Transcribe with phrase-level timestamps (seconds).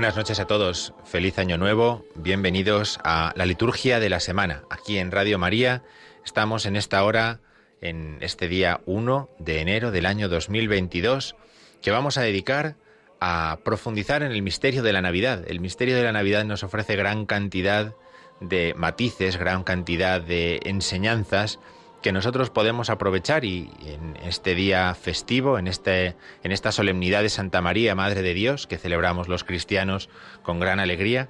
[0.00, 4.62] Buenas noches a todos, feliz año nuevo, bienvenidos a la liturgia de la semana.
[4.70, 5.82] Aquí en Radio María
[6.24, 7.40] estamos en esta hora,
[7.82, 11.36] en este día 1 de enero del año 2022,
[11.82, 12.76] que vamos a dedicar
[13.20, 15.44] a profundizar en el misterio de la Navidad.
[15.46, 17.94] El misterio de la Navidad nos ofrece gran cantidad
[18.40, 21.58] de matices, gran cantidad de enseñanzas
[22.02, 27.28] que nosotros podemos aprovechar y en este día festivo, en, este, en esta solemnidad de
[27.28, 30.08] Santa María, Madre de Dios, que celebramos los cristianos
[30.42, 31.28] con gran alegría,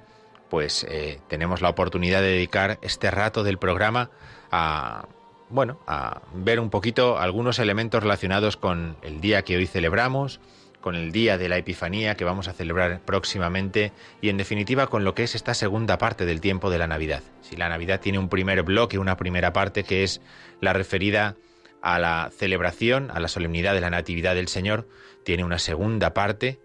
[0.49, 4.11] pues eh, tenemos la oportunidad de dedicar este rato del programa
[4.51, 5.07] a,
[5.49, 10.39] bueno, a ver un poquito algunos elementos relacionados con el día que hoy celebramos,
[10.81, 15.03] con el día de la Epifanía que vamos a celebrar próximamente y en definitiva con
[15.03, 17.23] lo que es esta segunda parte del tiempo de la Navidad.
[17.41, 20.21] Si la Navidad tiene un primer bloque, una primera parte que es
[20.59, 21.35] la referida
[21.81, 24.87] a la celebración, a la solemnidad de la Natividad del Señor,
[25.23, 26.59] tiene una segunda parte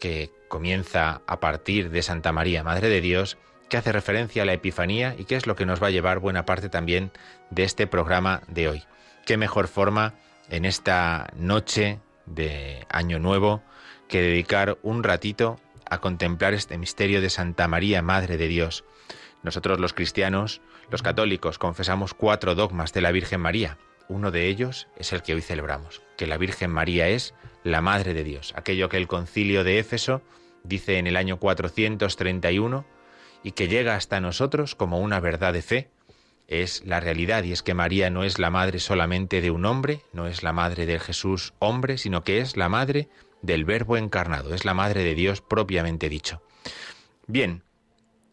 [0.00, 4.54] que comienza a partir de Santa María, Madre de Dios, que hace referencia a la
[4.54, 7.10] Epifanía y que es lo que nos va a llevar buena parte también
[7.50, 8.82] de este programa de hoy.
[9.26, 10.14] Qué mejor forma
[10.48, 12.00] en esta noche
[12.30, 13.62] de Año Nuevo
[14.08, 18.84] que dedicar un ratito a contemplar este misterio de Santa María, Madre de Dios.
[19.42, 20.60] Nosotros los cristianos,
[20.90, 23.78] los católicos, confesamos cuatro dogmas de la Virgen María.
[24.08, 28.14] Uno de ellos es el que hoy celebramos, que la Virgen María es la Madre
[28.14, 30.22] de Dios, aquello que el concilio de Éfeso
[30.64, 32.84] dice en el año 431
[33.42, 35.90] y que llega hasta nosotros como una verdad de fe
[36.48, 40.00] es la realidad y es que María no es la madre solamente de un hombre,
[40.12, 43.08] no es la madre de Jesús hombre, sino que es la madre
[43.42, 46.42] del Verbo encarnado, es la madre de Dios propiamente dicho.
[47.26, 47.62] Bien,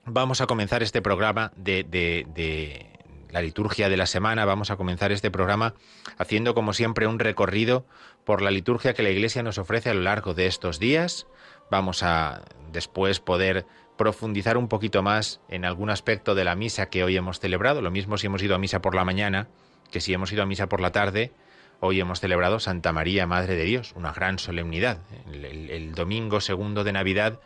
[0.06, 2.96] vamos a comenzar este programa de, de, de
[3.32, 5.76] la liturgia de la semana, vamos a comenzar este programa
[6.18, 7.86] haciendo como siempre un recorrido
[8.24, 11.28] por la liturgia que la Iglesia nos ofrece a lo largo de estos días.
[11.70, 13.66] Vamos a después poder
[13.98, 17.82] profundizar un poquito más en algún aspecto de la misa que hoy hemos celebrado.
[17.82, 19.48] Lo mismo si hemos ido a misa por la mañana
[19.92, 21.32] que si hemos ido a misa por la tarde.
[21.80, 25.00] Hoy hemos celebrado Santa María, Madre de Dios, una gran solemnidad.
[25.32, 27.40] El, domingo segundo de Navidad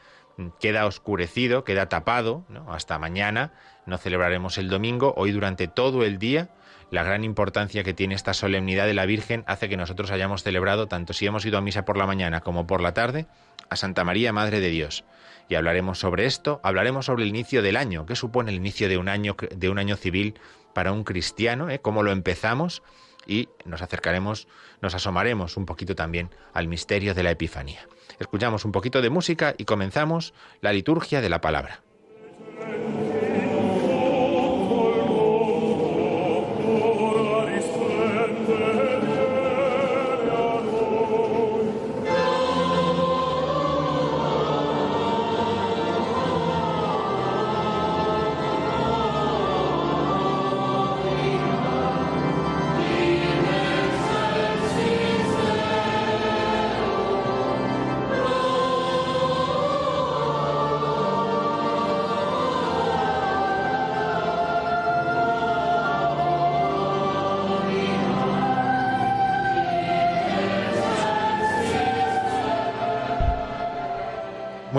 [0.59, 3.53] queda oscurecido, queda tapado, hasta mañana
[3.85, 5.13] no celebraremos el domingo.
[5.17, 6.49] Hoy durante todo el día
[6.91, 10.87] la gran importancia que tiene esta solemnidad de la Virgen hace que nosotros hayamos celebrado,
[10.87, 13.27] tanto si hemos ido a misa por la mañana como por la tarde,
[13.69, 15.05] a Santa María, Madre de Dios.
[15.47, 18.97] Y hablaremos sobre esto, hablaremos sobre el inicio del año, qué supone el inicio de
[18.97, 20.35] un año, de un año civil
[20.73, 21.79] para un cristiano, ¿eh?
[21.79, 22.83] cómo lo empezamos
[23.25, 24.47] y nos acercaremos,
[24.81, 27.87] nos asomaremos un poquito también al misterio de la Epifanía.
[28.19, 31.81] Escuchamos un poquito de música y comenzamos la liturgia de la palabra.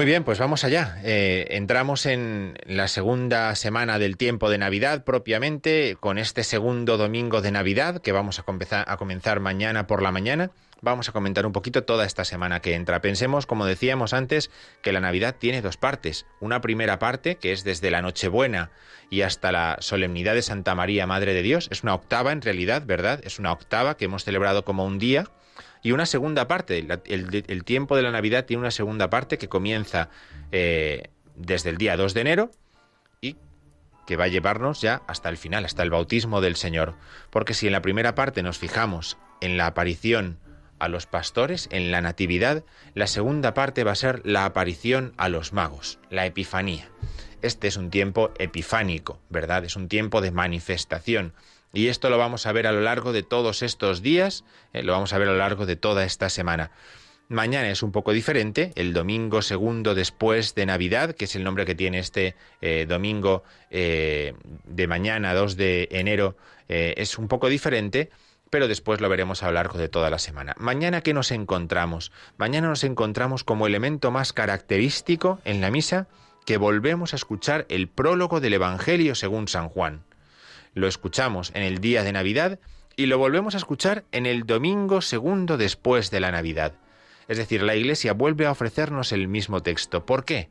[0.00, 0.96] Muy bien, pues vamos allá.
[1.04, 7.42] Eh, entramos en la segunda semana del tiempo de Navidad propiamente, con este segundo domingo
[7.42, 10.52] de Navidad que vamos a comenzar, a comenzar mañana por la mañana.
[10.80, 13.02] Vamos a comentar un poquito toda esta semana que entra.
[13.02, 14.50] Pensemos, como decíamos antes,
[14.80, 16.24] que la Navidad tiene dos partes.
[16.40, 18.70] Una primera parte, que es desde la Nochebuena
[19.10, 21.68] y hasta la solemnidad de Santa María, Madre de Dios.
[21.70, 23.20] Es una octava en realidad, ¿verdad?
[23.22, 25.26] Es una octava que hemos celebrado como un día
[25.82, 26.86] y una segunda parte.
[27.06, 30.10] el, tiempo de la Navidad tiene una segunda parte que comienza
[30.52, 32.50] eh, desde el día 2 de enero
[33.20, 33.36] y
[34.06, 36.94] que va a llevarnos ya hasta el final, hasta el bautismo del Señor.
[37.30, 40.38] Porque si en la primera parte nos fijamos en la aparición
[40.78, 45.28] a los pastores, en la Natividad, la segunda parte va a ser la aparición a
[45.28, 46.88] los magos, la Epifanía.
[47.42, 49.64] Este es un tiempo epifánico, ¿verdad?
[49.64, 51.32] Es un tiempo de manifestación
[51.72, 54.92] y esto lo vamos a ver a lo largo de todos estos días, eh, lo
[54.92, 56.70] vamos a ver a lo largo de toda esta semana.
[57.28, 61.64] Mañana es un poco diferente, el domingo segundo después de Navidad, que es el nombre
[61.64, 64.34] que tiene este eh, domingo eh,
[64.64, 66.36] de mañana, 2 de enero,
[66.72, 68.10] es un poco diferente,
[68.48, 70.54] pero después lo veremos a lo largo de toda la semana.
[70.56, 72.12] Mañana, ¿qué nos encontramos?
[72.36, 76.06] Mañana nos encontramos como elemento más característico en la misa
[76.46, 80.04] que volvemos a escuchar el prólogo del Evangelio según San Juan
[80.74, 82.58] lo escuchamos en el día de Navidad
[82.96, 86.74] y lo volvemos a escuchar en el domingo segundo después de la Navidad.
[87.28, 90.04] Es decir, la Iglesia vuelve a ofrecernos el mismo texto.
[90.04, 90.48] ¿Por qué?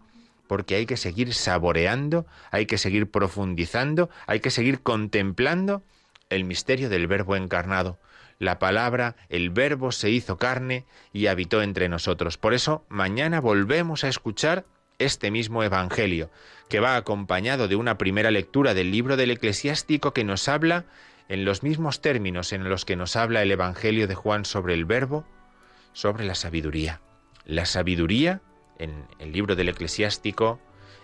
[0.48, 5.84] Porque hay que seguir saboreando, hay que seguir profundizando, hay que seguir contemplando
[6.30, 8.00] el misterio del Verbo encarnado.
[8.40, 12.38] La palabra, el Verbo se hizo carne y habitó entre nosotros.
[12.38, 14.66] Por eso, mañana volvemos a escuchar
[15.00, 16.30] este mismo Evangelio,
[16.70, 20.86] que va acompañado de una primera lectura del libro del eclesiástico que nos habla
[21.30, 24.86] en los mismos términos en los que nos habla el Evangelio de Juan sobre el
[24.86, 25.26] verbo,
[25.94, 27.02] sobre la sabiduría.
[27.46, 28.42] La sabiduría,
[28.78, 30.60] en el libro del eclesiástico,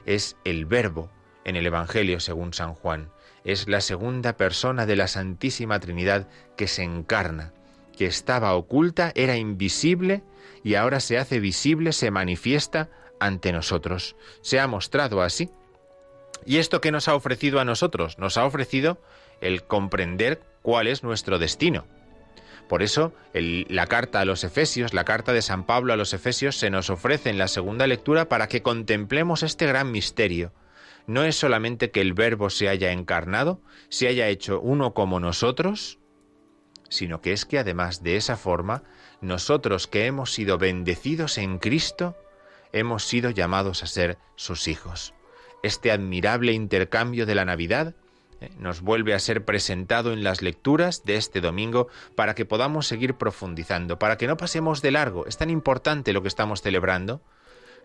[0.06, 1.12] es el verbo
[1.45, 3.10] en el Evangelio según San Juan.
[3.43, 6.27] Es la segunda persona de la Santísima Trinidad
[6.58, 7.53] que se encarna,
[7.96, 10.24] que estaba oculta, era invisible
[10.63, 14.15] y ahora se hace visible, se manifiesta ante nosotros.
[14.41, 15.50] Se ha mostrado así.
[16.45, 18.19] ¿Y esto que nos ha ofrecido a nosotros?
[18.19, 19.00] Nos ha ofrecido
[19.41, 21.86] el comprender cuál es nuestro destino.
[22.67, 26.57] Por eso, la carta a los Efesios, la carta de San Pablo a los Efesios,
[26.57, 30.51] se nos ofrece en la segunda lectura para que contemplemos este gran misterio.
[31.05, 36.00] No es solamente que el Verbo se haya encarnado, se haya hecho uno como nosotros,
[36.89, 38.84] sino que es que además de esa forma,
[39.22, 42.17] nosotros que hemos sido bendecidos en Cristo,
[42.75, 45.13] hemos sido llamados a ser sus hijos.
[45.63, 47.96] Este admirable intercambio de la Navidad
[48.41, 52.86] eh, nos vuelve a ser presentado en las lecturas de este domingo para que podamos
[52.86, 55.25] seguir profundizando, para que no pasemos de largo.
[55.25, 57.22] Es tan importante lo que estamos celebrando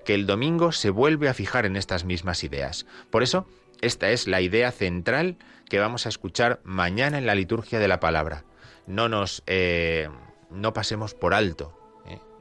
[0.04, 2.84] que el domingo se vuelve a fijar en estas mismas ideas.
[3.10, 3.46] Por eso,
[3.82, 5.36] esta es la idea central
[5.68, 8.44] que vamos a escuchar mañana en la liturgia de la palabra.
[8.88, 10.08] No nos eh,
[10.50, 11.79] no pasemos por alto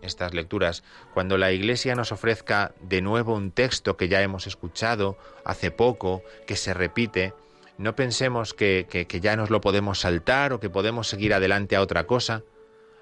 [0.01, 5.17] estas lecturas, cuando la Iglesia nos ofrezca de nuevo un texto que ya hemos escuchado
[5.43, 7.33] hace poco, que se repite,
[7.77, 11.81] no pensemos que, que, ya nos lo podemos saltar o que podemos seguir adelante a
[11.81, 12.43] otra cosa.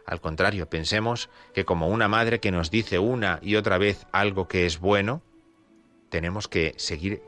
[0.06, 4.48] Al contrario, pensemos que como una madre que nos dice una y otra vez algo
[4.48, 5.24] que es bueno,
[6.10, 7.24] tenemos que seguir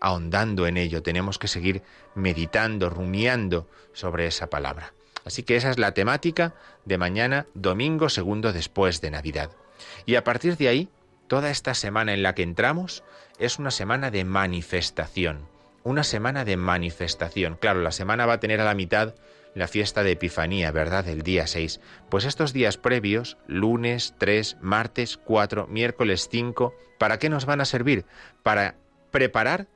[0.00, 1.82] ahondando en ello, tenemos que seguir
[2.14, 4.92] meditando, rumiando sobre esa palabra.
[5.26, 6.54] Así que esa es la temática
[6.84, 9.50] de mañana, domingo segundo después de Navidad.
[10.06, 10.88] Y a partir de ahí,
[11.26, 13.02] toda esta semana en la que entramos
[13.40, 15.48] es una semana de manifestación.
[15.82, 17.56] Una semana de manifestación.
[17.56, 19.16] Claro, la semana va a tener a la mitad
[19.54, 21.08] la fiesta de Epifanía, ¿verdad?
[21.08, 21.80] El día 6.
[22.08, 27.64] Pues estos días previos, lunes 3, martes 4, miércoles 5, ¿para qué nos van a
[27.64, 28.04] servir?
[28.44, 28.76] Para
[29.10, 29.66] preparar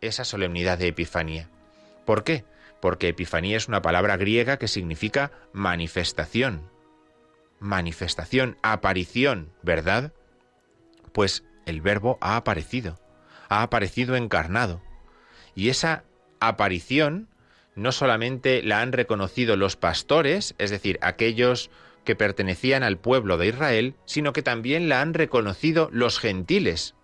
[0.00, 1.50] esa solemnidad de Epifanía.
[2.06, 2.44] ¿Por qué?
[2.84, 6.68] Porque Epifanía es una palabra griega que significa manifestación.
[7.58, 10.12] Manifestación, aparición, ¿verdad?
[11.14, 13.00] Pues el verbo ha aparecido,
[13.48, 14.82] ha aparecido encarnado.
[15.54, 16.04] Y esa
[16.40, 17.30] aparición
[17.74, 21.70] no solamente la han reconocido los pastores, es decir, aquellos
[22.04, 26.94] que pertenecían al pueblo de Israel, sino que también la han reconocido los gentiles,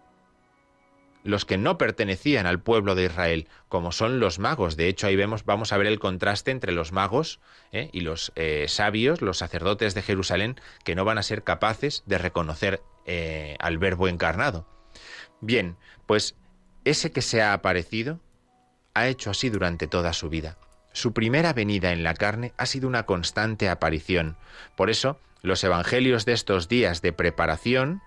[1.23, 4.77] los que no pertenecían al pueblo de Israel, como son los magos.
[4.77, 7.41] De hecho, ahí vemos, vamos a ver el contraste entre los magos
[7.73, 7.91] ¿eh?
[7.93, 12.19] y los eh, sabios, los sacerdotes de Jerusalén, que no van a ser capaces de
[12.19, 14.67] reconocer eh, al Verbo encarnado.
[15.41, 16.37] Bien, pues
[16.85, 18.21] ese que se ha aparecido
[18.95, 20.59] ha hecho así durante toda su vida.
[20.93, 24.37] Su primera venida en la carne ha sido una constante aparición.
[24.77, 28.03] Por eso, los evangelios de estos días de preparación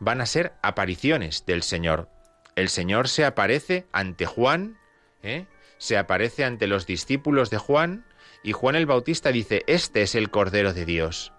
[0.00, 2.08] van a ser apariciones del Señor.
[2.56, 4.78] El Señor se aparece ante Juan,
[5.22, 5.46] ¿eh?
[5.78, 8.04] se aparece ante los discípulos de Juan,
[8.42, 11.32] y Juan el Bautista dice, este es el Cordero de Dios.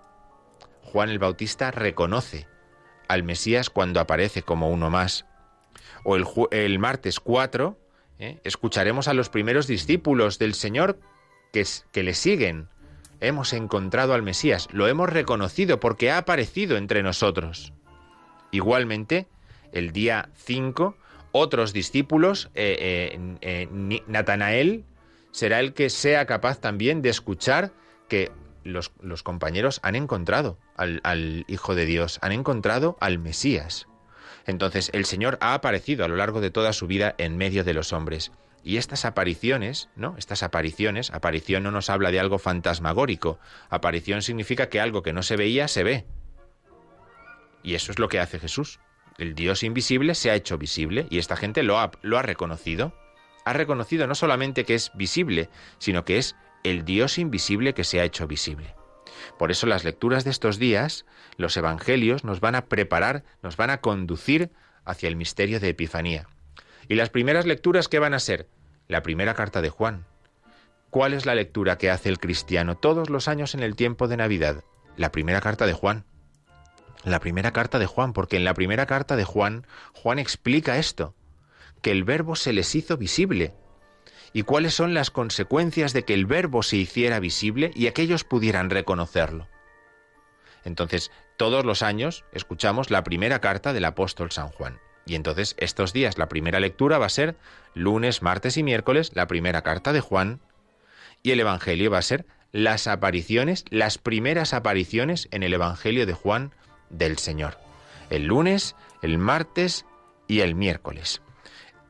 [0.82, 2.48] Juan el Bautista reconoce
[3.08, 5.26] al Mesías cuando aparece como uno más.
[6.04, 6.16] O
[6.52, 7.80] el, martes 4,
[8.20, 8.40] ¿eh?
[8.44, 11.00] escucharemos a los primeros discípulos del Señor
[11.54, 12.70] que, que le siguen.
[13.22, 17.74] Hemos encontrado al Mesías, lo hemos reconocido porque ha aparecido entre nosotros.
[18.52, 19.28] Igualmente,
[19.72, 20.98] el día 5,
[21.38, 24.86] otros discípulos, eh, eh, Natanael,
[25.32, 27.74] será el que sea capaz también de escuchar
[28.08, 28.32] que
[28.64, 28.90] los,
[29.22, 33.88] compañeros han encontrado al Hijo de Dios, han encontrado al Mesías.
[34.46, 37.74] Entonces el Señor ha aparecido a lo largo de toda su vida en medio de
[37.74, 38.32] los hombres.
[38.64, 40.16] Y estas apariciones, ¿no?
[40.18, 43.40] Estas apariciones, aparición no nos habla de algo fantasmagórico.
[43.70, 46.06] Aparición significa que algo que no se veía se ve.
[47.62, 48.80] Y eso es lo que hace Jesús.
[49.18, 52.94] El Dios invisible se ha hecho visible y esta gente lo ha, lo ha reconocido.
[53.46, 58.02] Ha reconocido no solamente que es visible, sino que es el Dios invisible que se
[58.02, 58.76] ha hecho visible.
[59.38, 61.06] Por eso las lecturas de estos días,
[61.38, 64.52] los evangelios, nos van a preparar, nos van a conducir
[64.84, 66.28] hacia el misterio de Epifanía.
[66.88, 68.48] ¿Y las primeras lecturas qué van a ser?
[68.88, 70.06] La primera carta de Juan.
[70.90, 74.18] ¿Cuál es la lectura que hace el cristiano todos los años en el tiempo de
[74.18, 74.64] Navidad?
[74.98, 76.06] La primera carta de Juan.
[77.04, 81.14] La primera carta de Juan, porque en la primera carta de Juan, Juan explica esto,
[81.82, 83.54] que el verbo se les hizo visible,
[84.34, 88.70] y cuáles son las consecuencias de que el verbo se hiciera visible y aquellos pudieran
[88.70, 89.48] reconocerlo.
[90.66, 94.80] Entonces, todos los años escuchamos la primera carta del apóstol San Juan.
[95.06, 97.38] Y entonces, estos días, la primera lectura va a ser
[97.76, 100.42] lunes, martes y miércoles, la primera carta de Juan,
[101.22, 106.14] y el Evangelio va a ser las apariciones, las primeras apariciones en el Evangelio de
[106.14, 106.52] Juan
[106.90, 107.58] del Señor.
[108.10, 109.86] El lunes, el martes
[110.28, 111.22] y el miércoles.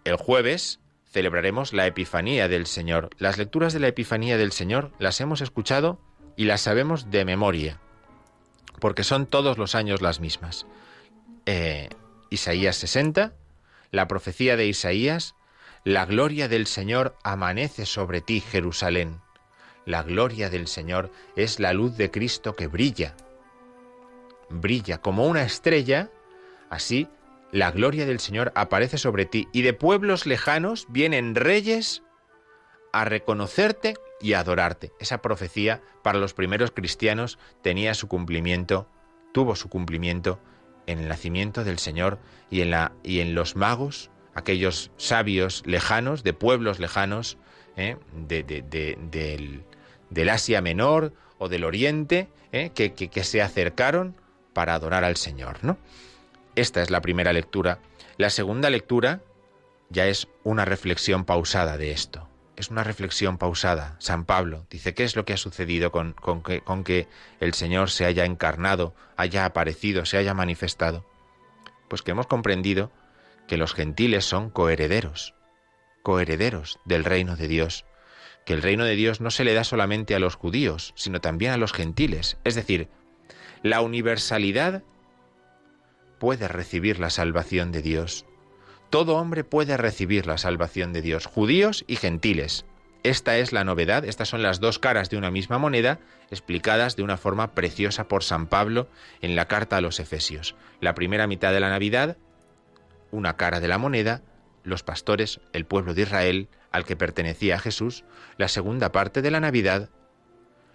[0.03, 0.79] El jueves
[1.11, 3.09] celebraremos la Epifanía del Señor.
[3.17, 5.99] Las lecturas de la Epifanía del Señor las hemos escuchado
[6.35, 7.79] y las sabemos de memoria,
[8.79, 10.65] porque son todos los años las mismas.
[11.45, 11.89] Eh,
[12.29, 13.33] Isaías 60,
[13.91, 15.35] la profecía de Isaías,
[15.85, 19.21] la gloria del Señor amanece sobre ti, Jerusalén.
[19.85, 23.15] La gloria del Señor es la luz de Cristo que brilla.
[24.49, 26.09] Brilla como una estrella,
[26.69, 27.07] así
[27.51, 32.03] la gloria del Señor aparece sobre ti y de pueblos lejanos vienen reyes
[32.91, 34.91] a reconocerte y a adorarte.
[34.99, 38.89] Esa profecía para los primeros cristianos tenía su cumplimiento,
[39.33, 40.39] tuvo su cumplimiento
[40.85, 46.23] en el nacimiento del Señor y en, la, y en los magos, aquellos sabios lejanos,
[46.23, 47.37] de pueblos lejanos,
[47.77, 47.97] ¿eh?
[48.13, 48.43] de,
[50.09, 52.71] del, Asia Menor o del Oriente, ¿eh?
[52.75, 54.15] que, que, que se acercaron
[54.55, 55.77] para adorar al Señor, ¿no?
[56.55, 57.79] Esta es la primera lectura.
[58.17, 59.19] La segunda lectura
[59.89, 62.29] ya es una reflexión pausada de esto.
[62.55, 63.97] Es una reflexión pausada.
[63.99, 67.09] San Pablo dice, ¿qué es lo que ha sucedido con, con, que, con que
[67.41, 71.05] el Señor se haya encarnado, haya aparecido, se haya manifestado?
[71.89, 72.91] Pues que hemos comprendido
[73.49, 75.35] que los gentiles son coherederos,
[76.01, 77.85] coherederos del reino de Dios,
[78.45, 81.51] que el reino de Dios no se le da solamente a los judíos, sino también
[81.51, 82.37] a los gentiles.
[82.45, 82.87] Es decir,
[83.63, 84.83] la universalidad
[86.19, 88.25] puede recibir la salvación de Dios.
[88.89, 92.65] Todo hombre puede recibir la salvación de Dios, judíos y gentiles.
[93.03, 95.99] Esta es la novedad, estas son las dos caras de una misma moneda,
[96.31, 98.87] explicadas de una forma preciosa por San Pablo
[99.21, 100.55] en la carta a los Efesios.
[100.79, 102.17] La primera mitad de la Navidad,
[103.11, 104.21] una cara de la moneda,
[104.63, 108.03] los pastores, el pueblo de Israel, al que pertenecía Jesús.
[108.37, 109.89] La segunda parte de la Navidad,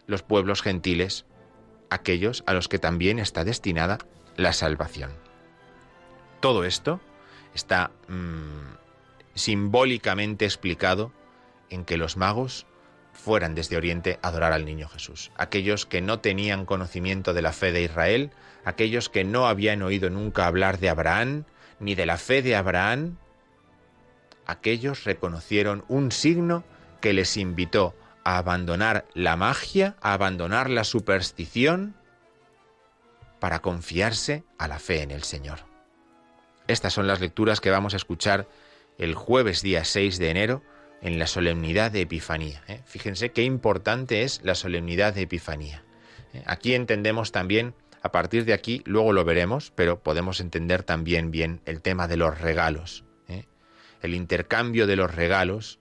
[0.06, 1.26] los pueblos gentiles,
[1.90, 3.98] aquellos a los que también está destinada
[4.36, 5.12] la salvación.
[6.40, 7.00] Todo esto
[7.54, 8.74] está mm,
[9.34, 11.12] simbólicamente explicado
[11.68, 12.66] en que los magos
[13.12, 15.30] fueran desde Oriente a adorar al niño Jesús.
[15.36, 18.30] Aquellos que no tenían conocimiento de la fe de Israel,
[18.64, 21.44] aquellos que no habían oído nunca hablar de Abraham,
[21.78, 23.16] ni de la fe de Abraham,
[24.46, 26.64] aquellos reconocieron un signo
[27.00, 31.94] que les invitó a abandonar la magia, a abandonar la superstición,
[33.40, 35.60] para confiarse a la fe en el Señor.
[36.68, 38.46] Estas son las lecturas que vamos a escuchar
[38.98, 40.62] el jueves día 6 de enero
[41.02, 42.62] en la solemnidad de Epifanía.
[42.68, 42.82] ¿eh?
[42.84, 45.82] Fíjense qué importante es la solemnidad de Epifanía.
[46.32, 46.44] ¿eh?
[46.46, 51.60] Aquí entendemos también, a partir de aquí, luego lo veremos, pero podemos entender también bien
[51.64, 53.04] el tema de los regalos.
[53.26, 53.46] ¿eh?
[54.02, 55.79] El intercambio de los regalos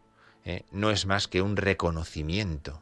[0.72, 2.82] no es más que un reconocimiento.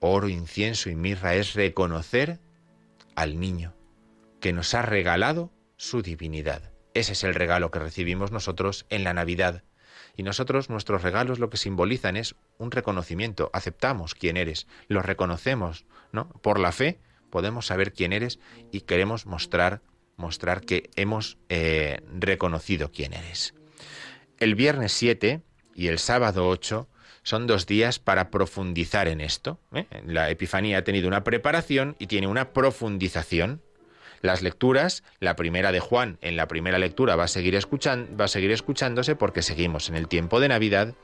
[0.00, 2.40] Oro, incienso y mirra es reconocer
[3.14, 3.74] al niño
[4.40, 6.72] que nos ha regalado su divinidad.
[6.94, 9.62] Ese es el regalo que recibimos nosotros en la Navidad.
[10.16, 13.50] Y nosotros, nuestros regalos lo que simbolizan es un reconocimiento.
[13.52, 16.28] Aceptamos quién eres, lo reconocemos, ¿no?
[16.28, 16.98] Por la fe
[17.30, 18.40] podemos saber quién eres
[18.72, 19.82] y queremos mostrar,
[20.16, 23.54] mostrar que hemos eh, reconocido quién eres.
[24.38, 25.42] El viernes 7
[25.80, 26.86] y el sábado 8
[27.22, 29.58] son dos días para profundizar en esto.
[29.72, 29.86] ¿eh?
[30.04, 33.62] La Epifanía ha tenido una preparación y tiene una profundización.
[34.20, 38.28] Las lecturas, la primera de Juan en la primera lectura va a seguir, va a
[38.28, 40.94] seguir escuchándose porque seguimos en el tiempo de Navidad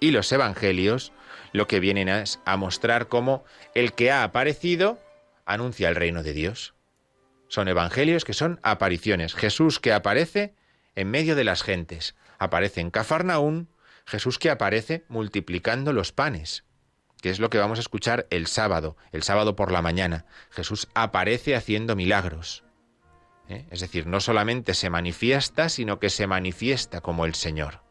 [0.00, 1.12] y los evangelios
[1.54, 3.42] lo que vienen es a mostrar cómo
[3.74, 5.00] el que ha aparecido
[5.46, 6.74] anuncia el reino de Dios.
[7.48, 9.34] Son evangelios que son apariciones.
[9.34, 10.52] Jesús que aparece
[10.94, 12.16] en medio de las gentes.
[12.38, 13.70] Aparece en Cafarnaún,
[14.06, 16.64] Jesús que aparece multiplicando los panes,
[17.20, 20.26] que es lo que vamos a escuchar el sábado, el sábado por la mañana.
[20.50, 22.64] Jesús aparece haciendo milagros.
[23.48, 23.66] ¿eh?
[23.70, 27.82] Es decir, no solamente se manifiesta, sino que se manifiesta como el Señor.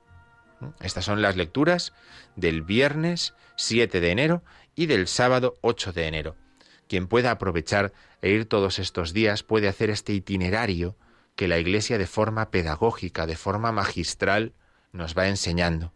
[0.79, 1.91] Estas son las lecturas
[2.37, 6.37] del viernes 7 de enero y del sábado 8 de enero.
[6.87, 10.95] Quien pueda aprovechar e ir todos estos días puede hacer este itinerario
[11.35, 14.53] que la Iglesia de forma pedagógica, de forma magistral,
[14.93, 15.91] nos va enseñando.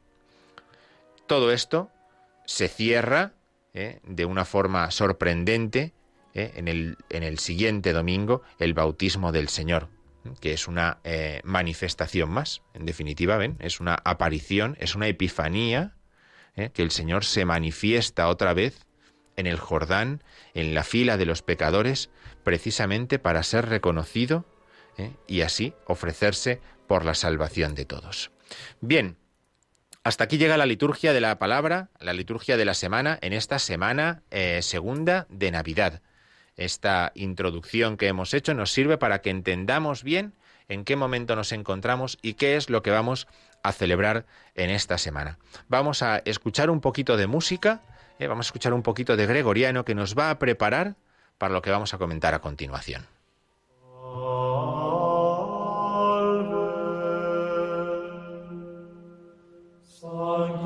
[1.29, 1.91] Todo esto
[2.47, 3.33] se cierra
[3.75, 3.99] ¿eh?
[4.03, 5.93] de una forma sorprendente
[6.33, 6.53] ¿eh?
[6.55, 9.89] en, el, en, el, siguiente domingo el bautismo del Señor,
[10.41, 13.57] que es una eh, manifestación más, en definitiva, ¿ven?
[13.59, 15.93] Es una aparición, es una epifanía,
[16.73, 18.87] que el Señor se manifiesta otra vez
[19.37, 20.23] en el Jordán,
[20.55, 22.09] en la fila de los pecadores,
[22.43, 24.45] precisamente para ser reconocido
[25.27, 28.31] y así ofrecerse por la salvación de todos.
[28.81, 29.18] Bien,
[30.09, 33.59] hasta aquí llega la liturgia de la palabra, la liturgia de la semana, en esta
[33.59, 34.23] semana
[34.59, 36.01] segunda de Navidad
[36.59, 40.33] esta introducción que hemos hecho nos sirve para que entendamos bien
[40.67, 43.27] en qué momento nos encontramos y qué es lo que vamos
[43.63, 45.39] a celebrar en esta semana.
[45.67, 47.81] Vamos a escuchar un poquito de música,
[48.19, 50.95] eh, vamos a escuchar un poquito de gregoriano que nos va a preparar
[51.37, 53.05] para lo que vamos a comentar a continuación.
[60.29, 60.61] Lord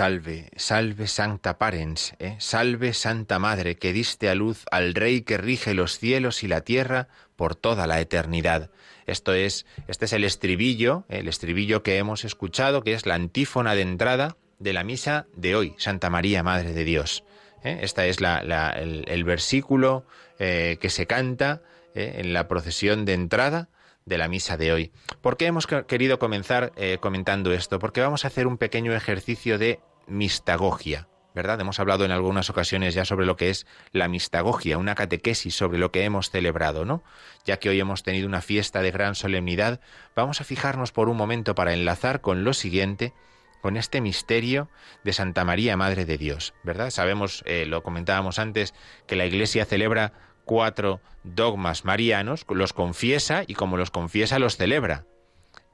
[0.00, 2.34] Salve, salve Sancta Parens, ¿eh?
[2.38, 6.62] salve Santa Madre, que diste a luz al Rey que rige los cielos y la
[6.62, 8.70] tierra por toda la eternidad.
[9.04, 11.18] Esto es, este es el estribillo, ¿eh?
[11.18, 15.54] el estribillo que hemos escuchado, que es la antífona de entrada de la misa de
[15.54, 17.22] hoy, Santa María, Madre de Dios.
[17.62, 17.80] ¿eh?
[17.82, 20.06] Este es el, versículo
[20.38, 21.60] eh, que se canta
[21.94, 23.68] en la procesión de entrada
[24.10, 24.92] de la misa de hoy.
[25.20, 27.78] ¿Por qué hemos querido comenzar eh, comentando esto?
[27.78, 29.78] Porque vamos a hacer un pequeño ejercicio de
[30.10, 31.08] mistagogia.
[31.32, 31.60] ¿Verdad?
[31.60, 35.78] Hemos hablado en algunas ocasiones ya sobre lo que es la mistagogia, una catequesis sobre
[35.78, 37.04] lo que hemos celebrado, ¿no?
[37.44, 39.80] Ya que hoy hemos tenido una fiesta de gran solemnidad,
[40.16, 43.14] vamos a fijarnos por un momento para enlazar con lo siguiente,
[43.62, 44.68] con este misterio
[45.04, 46.90] de Santa María, Madre de Dios, ¿verdad?
[46.90, 48.74] Sabemos, eh, lo comentábamos antes,
[49.06, 50.12] que la Iglesia celebra
[50.44, 55.06] cuatro dogmas marianos, los confiesa y como los confiesa los celebra.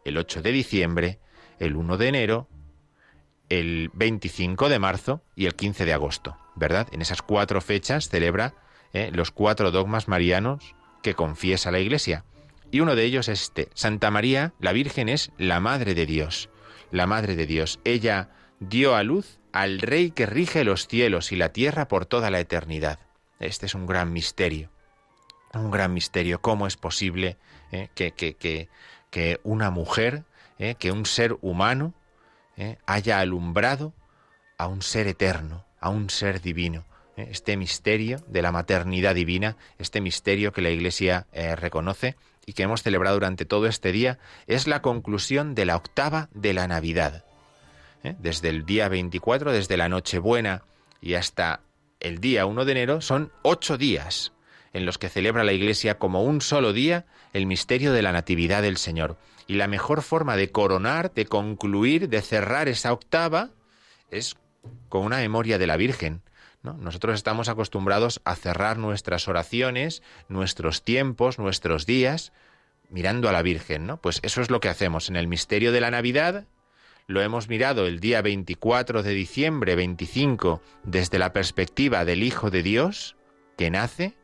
[0.05, 1.18] El 8 de diciembre,
[1.59, 2.49] el 1 de enero,
[3.48, 6.88] el 25 de marzo y el 15 de agosto, ¿verdad?
[6.92, 8.54] En esas cuatro fechas celebra
[8.92, 12.24] eh, los cuatro dogmas marianos que confiesa la Iglesia.
[12.70, 13.68] Y uno de ellos es este.
[13.74, 16.50] Santa María, la Virgen, es la Madre de Dios.
[16.90, 17.78] La Madre de Dios.
[17.85, 22.30] Ella dio a luz al Rey que rige los cielos y la tierra por toda
[22.30, 22.98] la eternidad.
[23.38, 24.70] Este es un gran misterio,
[25.52, 26.40] un gran misterio.
[26.40, 27.37] ¿Cómo es posible
[27.72, 28.68] eh, que, que,
[29.11, 30.24] que, una mujer,
[30.59, 31.94] eh, que un ser humano
[32.57, 33.95] eh, haya alumbrado
[34.59, 36.85] a un ser eterno, a un ser divino?
[37.16, 42.14] Este misterio de la maternidad divina, este misterio que la Iglesia reconoce
[42.45, 46.53] y que hemos celebrado durante todo este día, es la conclusión de la octava de
[46.53, 47.25] la Navidad.
[48.03, 50.62] Desde el día 24, desde la Nochebuena
[51.01, 51.61] y hasta
[52.01, 54.33] el día 1 de enero son ocho días
[54.73, 58.62] en los que celebra la Iglesia como un solo día el misterio de la Natividad
[58.62, 59.16] del Señor.
[59.46, 63.50] Y la mejor forma de coronar, de concluir, de cerrar esa octava
[64.11, 64.37] es
[64.88, 66.22] con una memoria de la Virgen.
[66.62, 66.74] ¿no?
[66.74, 72.32] Nosotros estamos acostumbrados a cerrar nuestras oraciones, nuestros tiempos, nuestros días,
[72.90, 74.00] mirando a la Virgen, ¿no?
[74.00, 76.46] Pues eso es lo que hacemos en el misterio de la Navidad,
[77.09, 82.64] lo hemos mirado el día 24 de diciembre, 25, desde la perspectiva del Hijo de
[82.64, 83.16] Dios,
[83.56, 84.16] que nace,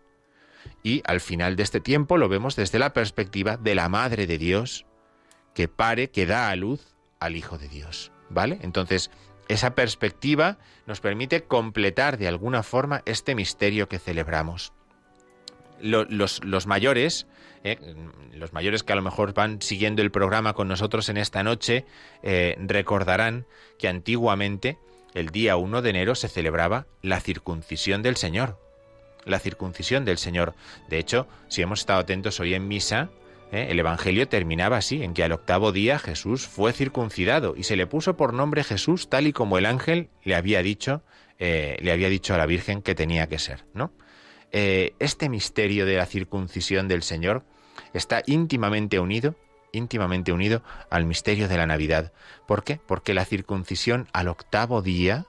[0.82, 4.36] y al final de este tiempo lo vemos desde la perspectiva de la Madre de
[4.36, 4.84] Dios,
[5.54, 8.12] que pare, que da a luz al Hijo de Dios.
[8.30, 8.58] ¿Vale?
[8.62, 9.10] Entonces,
[9.48, 14.72] esa perspectiva nos permite completar de alguna forma este misterio que celebramos.
[15.80, 17.26] Los, mayores
[17.64, 17.76] ¿eh?
[18.32, 21.84] los mayores que a lo mejor van siguiendo el programa con nosotros en esta noche
[22.22, 23.46] eh, recordarán
[23.78, 24.78] que antiguamente
[25.14, 28.58] el día 1 de enero se celebraba la circuncisión del Señor.
[29.24, 30.54] La circuncisión del Señor.
[30.88, 33.10] De hecho, si hemos estado atentos hoy en misa,
[33.52, 33.68] ¿eh?
[33.70, 37.86] el Evangelio terminaba así, en que al octavo día Jesús fue circuncidado y se le
[37.86, 41.02] puso por nombre Jesús tal y como el ángel le había dicho,
[41.38, 43.92] le había dicho a la Virgen que tenía que ser, ¿no?
[44.52, 47.44] este misterio de la circuncisión del Señor
[47.94, 49.34] está íntimamente unido,
[49.72, 52.12] íntimamente unido al misterio de la Navidad.
[52.46, 52.78] ¿Por qué?
[52.86, 55.26] Porque la circuncisión al octavo día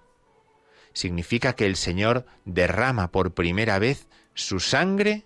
[0.94, 5.26] significa que el Señor derrama por primera vez su sangre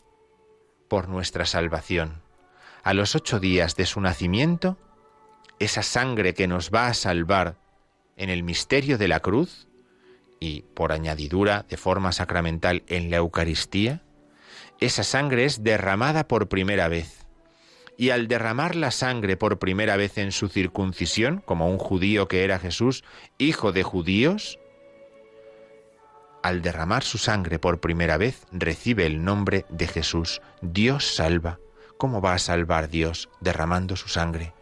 [0.87, 2.26] por nuestra salvación.
[2.87, 4.77] A los ocho días de su nacimiento,
[5.59, 7.57] esa sangre que nos va a salvar
[8.15, 9.67] en el misterio de la cruz
[10.39, 14.05] y por añadidura de forma sacramental en la Eucaristía,
[14.79, 17.25] esa sangre es derramada por primera vez
[17.97, 22.45] y al derramar la sangre por primera vez en su circuncisión, como un judío que
[22.45, 23.03] era Jesús,
[23.37, 24.59] hijo de judíos,
[26.41, 30.41] al derramar su sangre por primera vez recibe el nombre de Jesús.
[30.61, 31.59] Dios salva.
[31.97, 34.53] ¿Cómo va a salvar Dios derramando su sangre?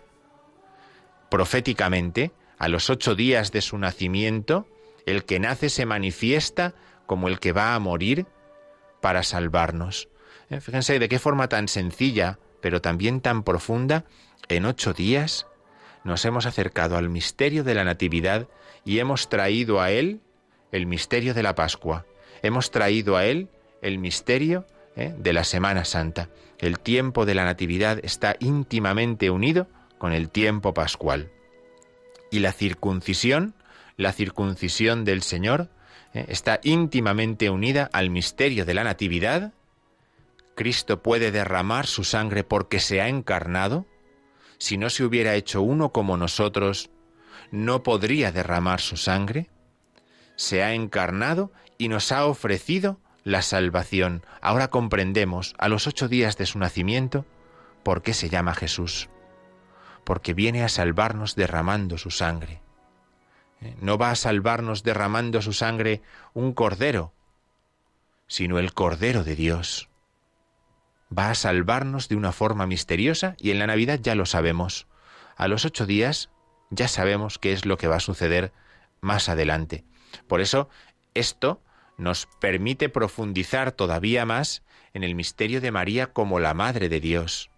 [1.30, 4.68] Proféticamente, a los ocho días de su nacimiento,
[5.06, 6.74] el que nace se manifiesta
[7.06, 8.26] como el que va a morir
[9.02, 10.08] para salvarnos.
[10.50, 14.06] Eh, fíjense de qué forma tan sencilla pero también tan profunda,
[14.50, 15.46] en ocho días
[16.04, 18.48] nos hemos acercado al misterio de la Natividad
[18.84, 20.22] y hemos traído a Él
[20.72, 22.08] el misterio de la Pascua.
[22.42, 23.50] Hemos traído a Él
[23.84, 25.14] el misterio ¿eh?
[25.16, 26.30] de la Semana Santa.
[26.66, 31.32] El tiempo de la Natividad está íntimamente unido con el tiempo pascual.
[32.32, 33.56] Y la circuncisión,
[33.98, 35.70] la circuncisión del Señor,
[36.14, 36.26] ¿eh?
[36.28, 39.54] está íntimamente unida al misterio de la Natividad
[40.56, 43.86] Cristo puede derramar su sangre porque se ha encarnado?
[44.58, 46.90] Si no se hubiera hecho uno como nosotros,
[47.52, 49.50] ¿no podría derramar su sangre?
[50.38, 54.24] Se ha encarnado y nos ha ofrecido la salvación.
[54.40, 57.26] Ahora comprendemos, a los ocho días de su nacimiento,
[57.84, 59.10] por qué se llama Jesús.
[60.06, 62.62] Porque viene a salvarnos derramando su sangre.
[63.62, 63.76] ¿eh?
[63.82, 67.14] No va a salvarnos derramando su sangre un cordero,
[68.28, 69.90] sino el cordero de Dios.
[71.16, 74.88] Va a salvarnos de una forma misteriosa y en la Navidad ya lo sabemos.
[75.36, 76.30] A los ocho días
[76.70, 78.54] ya sabemos qué es lo que va a suceder
[79.02, 79.84] más adelante.
[80.28, 80.70] Por eso,
[81.16, 81.60] esto
[81.98, 87.50] nos permite profundizar todavía más en el misterio de María como la Madre de Dios.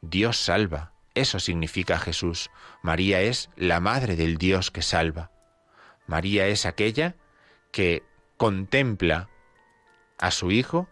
[0.00, 2.50] Dios salva, eso significa Jesús.
[2.82, 5.30] María es la Madre del Dios que salva.
[6.06, 7.16] María es aquella
[7.72, 8.02] que
[8.36, 9.28] contempla
[10.18, 10.88] a su Hijo,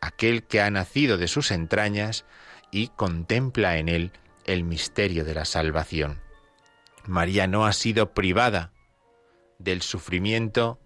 [0.00, 2.24] aquel que ha nacido de sus entrañas,
[2.70, 4.12] y contempla en él
[4.44, 6.20] el misterio de la salvación.
[7.06, 8.72] María no ha sido privada
[9.58, 10.78] del sufrimiento,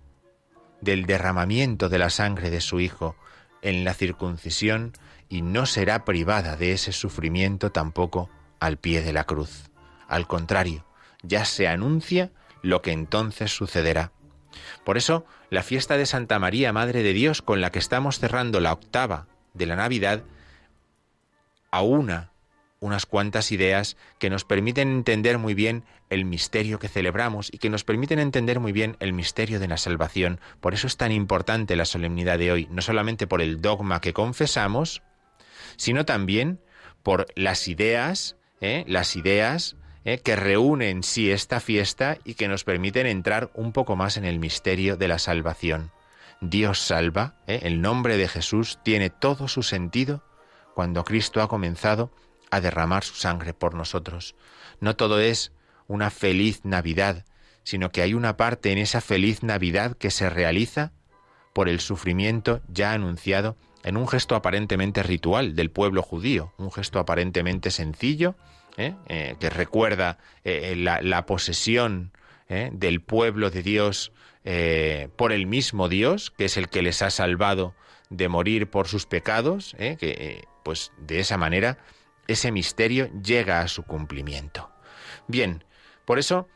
[0.83, 3.17] del derramamiento de la sangre de su Hijo
[3.63, 4.93] en la circuncisión
[5.31, 8.29] y no será privada de ese sufrimiento tampoco
[8.61, 9.71] al pie de la cruz.
[10.09, 10.85] Al contrario,
[11.23, 14.13] ya se anuncia lo que entonces sucederá.
[14.85, 18.61] Por eso, la fiesta de Santa María, Madre de Dios, con la que estamos cerrando
[18.61, 20.25] la octava de la Navidad,
[21.71, 22.32] aúna
[22.83, 27.71] unas cuantas ideas que nos permiten entender muy bien el misterio que celebramos y que
[27.71, 30.41] nos permiten entender muy bien el misterio de la salvación.
[30.61, 34.13] Por eso es tan importante la solemnidad de hoy, no solamente por el dogma que
[34.13, 35.01] confesamos,
[35.77, 36.61] sino también
[37.05, 38.85] por las ideas, ¿eh?
[38.89, 40.19] las ideas ¿eh?
[40.19, 44.25] que reúnen en sí esta fiesta y que nos permiten entrar un poco más en
[44.25, 45.93] el misterio de la salvación.
[46.41, 47.61] Dios salva, ¿eh?
[47.63, 50.25] el nombre de Jesús tiene todo su sentido
[50.75, 52.11] cuando Cristo ha comenzado
[52.53, 54.37] a derramar su sangre por nosotros.
[54.79, 55.53] No todo es
[55.89, 57.25] una feliz Navidad,
[57.65, 60.93] sino que hay una parte en esa feliz Navidad que se realiza
[61.55, 66.99] por el sufrimiento ya anunciado en un gesto aparentemente ritual del pueblo judío, un gesto
[66.99, 68.37] aparentemente sencillo,
[68.77, 68.95] ¿eh?
[69.09, 72.13] Eh, que recuerda eh, la, posesión
[72.49, 74.13] del pueblo de Dios
[75.17, 77.75] por el mismo Dios, que es el que les ha salvado
[78.11, 81.79] de morir por sus pecados, que pues de esa manera
[82.33, 84.71] ese misterio llega a su cumplimiento.
[85.29, 85.65] Bien,
[86.05, 86.49] por eso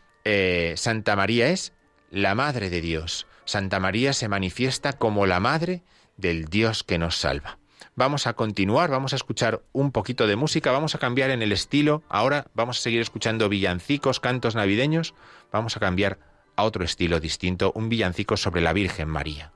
[0.75, 1.73] Santa María es
[2.11, 3.27] la Madre de Dios.
[3.45, 5.83] Santa María se manifiesta como la Madre
[6.17, 7.59] del Dios que nos salva.
[7.95, 11.53] Vamos a continuar, vamos a escuchar un poquito de música, vamos a cambiar en el
[11.53, 12.03] estilo.
[12.09, 15.15] Ahora vamos a seguir escuchando villancicos, cantos navideños.
[15.53, 16.19] Vamos a cambiar
[16.57, 19.53] a otro estilo distinto, un villancico sobre la Virgen María.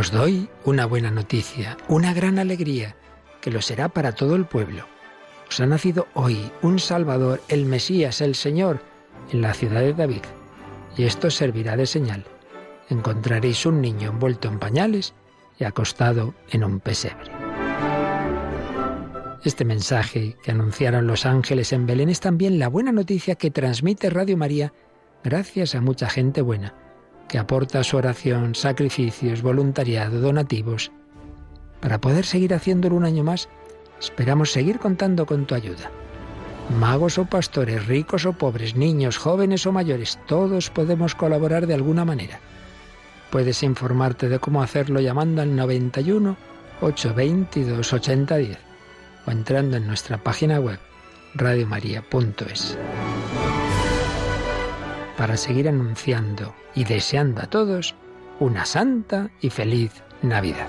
[0.00, 2.96] Os doy una buena noticia, una gran alegría,
[3.42, 4.86] que lo será para todo el pueblo.
[5.46, 8.80] Os ha nacido hoy un Salvador, el Mesías, el Señor,
[9.30, 10.22] en la ciudad de David.
[10.96, 12.24] Y esto servirá de señal.
[12.88, 15.12] Encontraréis un niño envuelto en pañales
[15.58, 17.30] y acostado en un pesebre.
[19.44, 24.08] Este mensaje que anunciaron los ángeles en Belén es también la buena noticia que transmite
[24.08, 24.72] Radio María
[25.22, 26.79] gracias a mucha gente buena
[27.30, 30.90] que aporta su oración, sacrificios, voluntariado, donativos.
[31.80, 33.48] Para poder seguir haciéndolo un año más,
[34.00, 35.92] esperamos seguir contando con tu ayuda.
[36.80, 42.04] Magos o pastores, ricos o pobres, niños, jóvenes o mayores, todos podemos colaborar de alguna
[42.04, 42.40] manera.
[43.30, 46.36] Puedes informarte de cómo hacerlo llamando al 91
[46.80, 48.58] 822 8010
[49.26, 50.80] o entrando en nuestra página web
[51.34, 52.76] radiomaria.es.
[55.20, 57.94] Para seguir anunciando y deseando a todos
[58.38, 60.66] una santa y feliz Navidad.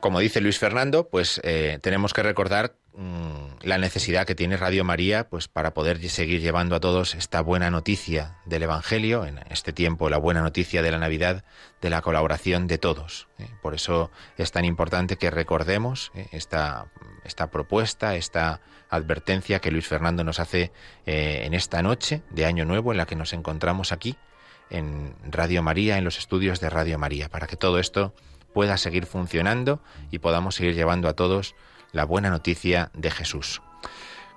[0.00, 4.82] Como dice Luis Fernando, pues eh, tenemos que recordar mm, la necesidad que tiene Radio
[4.82, 9.72] María pues para poder seguir llevando a todos esta buena noticia del Evangelio, en este
[9.72, 11.44] tiempo la buena noticia de la Navidad,
[11.80, 13.28] de la colaboración de todos.
[13.38, 13.46] ¿eh?
[13.62, 16.26] Por eso es tan importante que recordemos ¿eh?
[16.32, 16.90] esta,
[17.24, 20.72] esta propuesta, esta advertencia que Luis Fernando nos hace
[21.06, 24.16] en esta noche de Año Nuevo en la que nos encontramos aquí
[24.70, 28.14] en Radio María, en los estudios de Radio María, para que todo esto
[28.52, 31.54] pueda seguir funcionando y podamos seguir llevando a todos
[31.92, 33.62] la buena noticia de Jesús.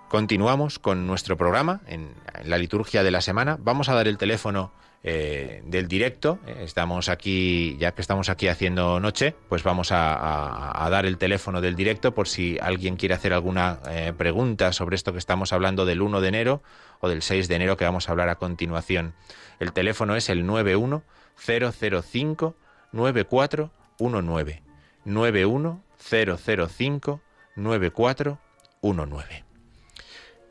[0.10, 2.14] Continuamos con nuestro programa en,
[2.44, 3.58] la liturgia de la semana.
[3.60, 4.72] Vamos a dar el teléfono
[5.04, 6.40] eh, del directo.
[6.46, 11.76] Estamos aquí, ya que estamos aquí haciendo noche, pues vamos a, dar el teléfono del
[11.76, 16.02] directo por si alguien quiere hacer alguna eh, pregunta sobre esto que estamos hablando del
[16.02, 16.62] 1 de enero
[17.00, 19.16] o del 6 de enero que vamos a hablar a continuación.
[19.60, 21.04] El teléfono es el 91
[21.36, 22.56] 005
[22.92, 24.62] 94 19
[25.04, 27.22] 91 005
[27.56, 29.46] 9419.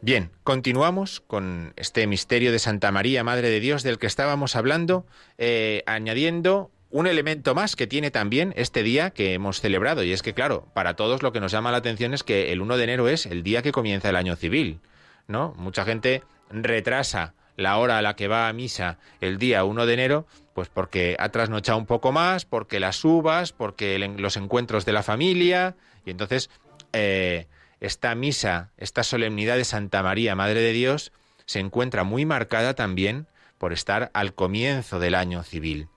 [0.04, 5.06] Bien, continuamos con este misterio de Santa María, Madre de Dios, del que estábamos hablando,
[5.38, 10.20] eh, añadiendo un elemento más que tiene también este día que hemos celebrado, y es
[10.20, 12.84] que, claro, para todos lo que nos llama la atención es que el 1 de
[12.84, 14.80] enero es el día que comienza el año civil,
[15.26, 15.54] ¿no?
[15.56, 19.94] Mucha gente retrasa la hora a la que va a misa el día 1 de
[19.94, 24.92] enero, pues porque ha trasnochado un poco más, porque las uvas, porque los encuentros de
[24.92, 26.50] la familia, y entonces
[26.92, 27.46] eh,
[27.84, 31.12] esta misa, esta solemnidad de Santa María, Madre de Dios,
[31.44, 35.88] se encuentra muy marcada también por estar al comienzo del año civil.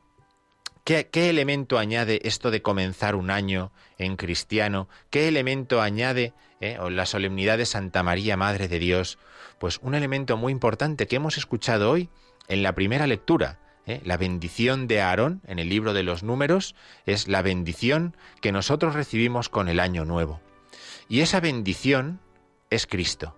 [0.84, 4.90] ¿Qué, elemento añade esto de comenzar un año en cristiano?
[5.10, 9.18] ¿Qué elemento añade eh, la solemnidad de Santa María, Madre de Dios?
[9.58, 12.10] Pues un elemento muy importante que hemos escuchado hoy
[12.50, 13.60] en la primera lectura.
[13.86, 14.02] ¿eh?
[14.04, 18.94] La bendición de Aarón en el libro de los números es la bendición que nosotros
[18.94, 20.42] recibimos con el año nuevo.
[21.10, 22.20] Y esa bendición
[22.70, 23.36] es Cristo.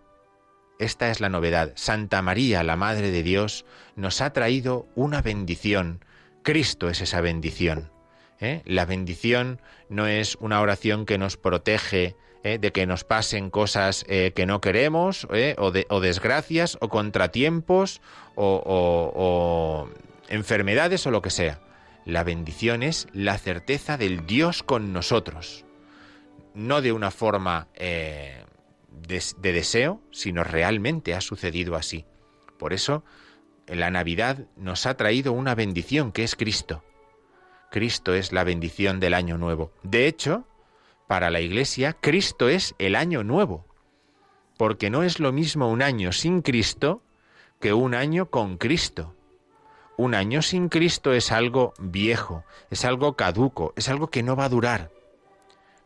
[0.80, 1.74] Esta es la novedad.
[1.76, 6.04] Santa María, la Madre de Dios, nos ha traído una bendición.
[6.42, 7.92] Cristo es esa bendición.
[8.40, 8.62] ¿eh?
[8.66, 12.58] La bendición no es una oración que nos protege ¿eh?
[12.60, 15.56] de que nos pasen cosas eh, que no queremos, ¿eh?
[15.58, 18.02] o, o, desgracias, o contratiempos,
[18.36, 19.90] o,
[20.30, 21.60] enfermedades, o lo que sea.
[22.06, 25.66] La bendición es la certeza del Dios con nosotros,
[26.54, 28.46] no de una forma de,
[29.38, 32.06] de deseo, sino realmente ha sucedido así.
[32.58, 33.04] Por eso,
[33.68, 36.84] la Navidad nos ha traído una bendición que es Cristo.
[37.72, 39.72] Cristo es la bendición del año nuevo.
[39.84, 40.46] De hecho,
[41.08, 43.66] para la Iglesia, Cristo es el año nuevo,
[44.58, 47.02] porque no es lo mismo un año sin Cristo
[47.60, 49.16] que un año con Cristo.
[49.98, 54.46] Un año sin Cristo es algo viejo, es algo caduco, es algo que no va
[54.46, 54.92] a durar.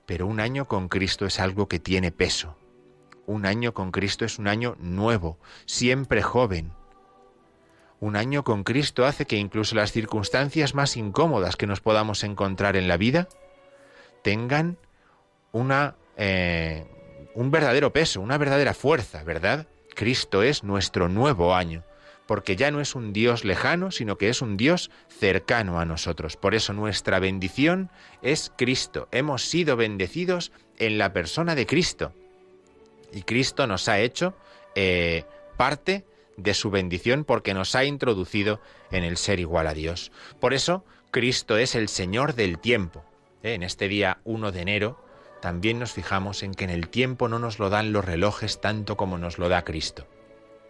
[0.06, 2.58] Pero un año con Cristo es algo que tiene peso.
[3.26, 6.74] Un año con Cristo es un año nuevo, siempre joven.
[8.00, 12.76] Un año con Cristo hace que incluso las circunstancias más incómodas que nos podamos encontrar
[12.76, 13.30] en la vida
[14.24, 14.78] tengan
[16.18, 16.86] eh,
[17.34, 19.68] un verdadero peso, una verdadera fuerza, ¿verdad?
[19.96, 21.84] Cristo es nuestro nuevo año,
[22.34, 26.36] porque ya no es un Dios lejano, sino que es un Dios cercano a nosotros.
[26.36, 27.92] Por eso nuestra bendición
[28.24, 29.08] es Cristo.
[29.12, 32.12] Hemos sido bendecidos en la persona de Cristo.
[33.12, 34.36] Y Cristo nos ha hecho
[34.74, 35.26] eh,
[35.58, 36.06] parte
[36.36, 38.60] de su bendición porque nos ha introducido
[38.90, 40.12] en el ser igual a Dios.
[40.40, 43.06] Por eso Cristo es el Señor del tiempo.
[43.44, 43.54] ¿eh?
[43.54, 45.06] En este día 1 de enero
[45.40, 48.98] también nos fijamos en que en el tiempo no nos lo dan los relojes tanto
[48.98, 50.08] como nos lo da Cristo.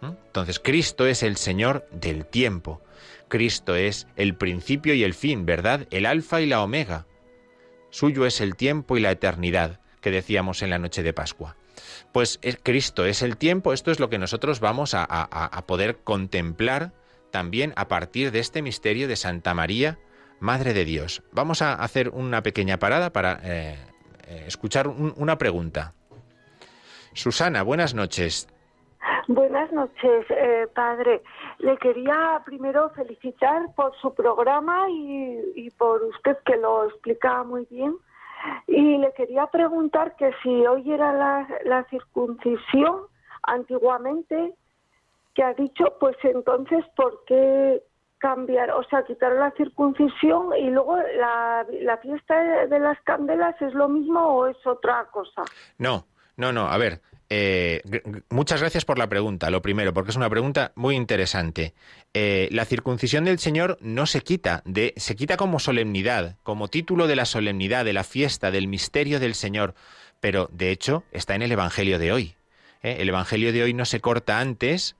[0.08, 2.80] Entonces, Cristo es el Señor del tiempo.
[3.28, 5.86] Cristo es el principio y el fin, ¿verdad?
[5.90, 7.06] El alfa y la omega.
[7.90, 11.56] Suyo es el tiempo y la eternidad, que decíamos en la noche de Pascua.
[12.12, 16.92] Pues Cristo es el tiempo, esto es lo que nosotros vamos a, poder contemplar
[17.30, 19.98] también a partir de este misterio de Santa María,
[20.40, 21.22] Madre de Dios.
[21.32, 23.78] Vamos a hacer una pequeña parada para eh,
[24.26, 25.94] eh, escuchar una pregunta.
[27.14, 28.48] Susana, buenas noches.
[29.28, 31.22] Buenas noches, eh, padre.
[31.58, 37.96] Le quería primero felicitar por su programa y, por usted que lo explica muy bien.
[38.66, 43.06] Y le quería preguntar que si hoy era la, la circuncisión
[43.42, 44.52] antiguamente,
[45.34, 47.82] que ha dicho, pues entonces, ¿por qué
[48.18, 53.72] cambiar, o sea, quitar la circuncisión y luego la, la fiesta de las candelas es
[53.74, 55.42] lo mismo o es otra cosa?
[55.78, 56.04] No,
[56.36, 57.00] no, no, a ver,
[57.36, 57.82] eh,
[58.30, 61.74] muchas gracias por la pregunta, lo primero, porque es una pregunta muy interesante.
[62.12, 64.62] Eh, la circuncisión del Señor no se quita,
[64.96, 69.34] se quita como solemnidad, como título de la solemnidad, de la fiesta, del misterio del
[69.34, 69.74] Señor,
[70.20, 72.36] pero de hecho está en el Evangelio de hoy.
[72.84, 72.98] ¿eh?
[73.00, 74.94] El Evangelio de hoy no se corta antes,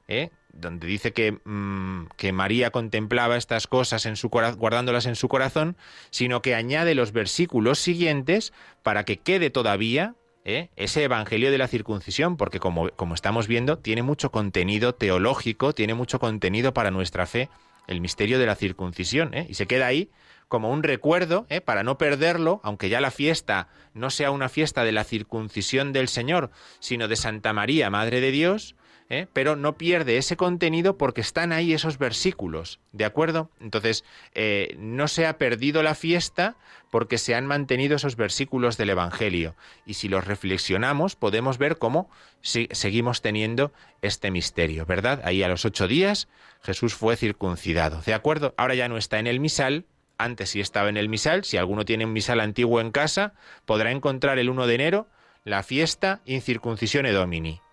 [0.53, 5.77] donde dice que, mm, que, María contemplaba estas cosas en su guardándolas en su corazón,
[6.11, 10.71] sino que añade los versículos siguientes para que quede todavía ¿eh?
[10.77, 15.95] ese Evangelio de la circuncisión, porque como, como estamos viendo, tiene mucho contenido teológico, tiene
[15.95, 17.49] mucho contenido para nuestra fe,
[17.87, 19.47] el misterio de la circuncisión, ¿eh?
[19.49, 20.11] y se queda ahí
[20.49, 21.61] como un recuerdo, ¿eh?
[21.61, 26.09] para no perderlo, aunque ya la fiesta no sea una fiesta de la circuncisión del
[26.09, 28.77] Señor, sino de Santa María, Madre de Dios,
[29.11, 29.27] ¿eh?
[29.33, 33.51] pero no pierde ese contenido porque están ahí esos versículos, ¿de acuerdo?
[33.61, 36.57] Entonces, eh, no se ha perdido la fiesta
[36.91, 39.57] porque se han mantenido esos versículos del Evangelio.
[39.85, 42.09] Y si los reflexionamos, podemos ver cómo
[42.41, 45.21] seguimos teniendo este misterio, ¿verdad?
[45.25, 46.29] Ahí a los ocho días
[46.63, 48.55] Jesús fue circuncidado, ¿de acuerdo?
[48.57, 49.87] Ahora ya no está en el misal,
[50.19, 53.35] antes sí estaba en el misal, si alguno tiene un misal antiguo en casa,
[53.67, 55.09] podrá encontrar el 1 de enero
[55.45, 57.64] la fiesta Incircuncisione Domini.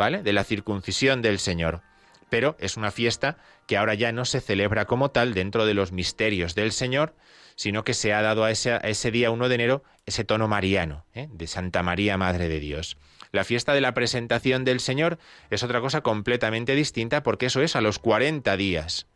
[0.00, 0.22] ¿Vale?
[0.22, 1.82] De la circuncisión del Señor.
[2.30, 3.36] Pero es una fiesta
[3.66, 7.14] que ahora ya no se celebra como tal dentro de los misterios del Señor,
[7.54, 11.28] sino que se ha dado a ese, día 1 de enero ese tono mariano, ¿eh?
[11.30, 12.96] de Santa María, Madre de Dios.
[13.30, 15.18] La fiesta de la presentación del Señor
[15.50, 19.06] es otra cosa completamente distinta porque eso es a los 40 días.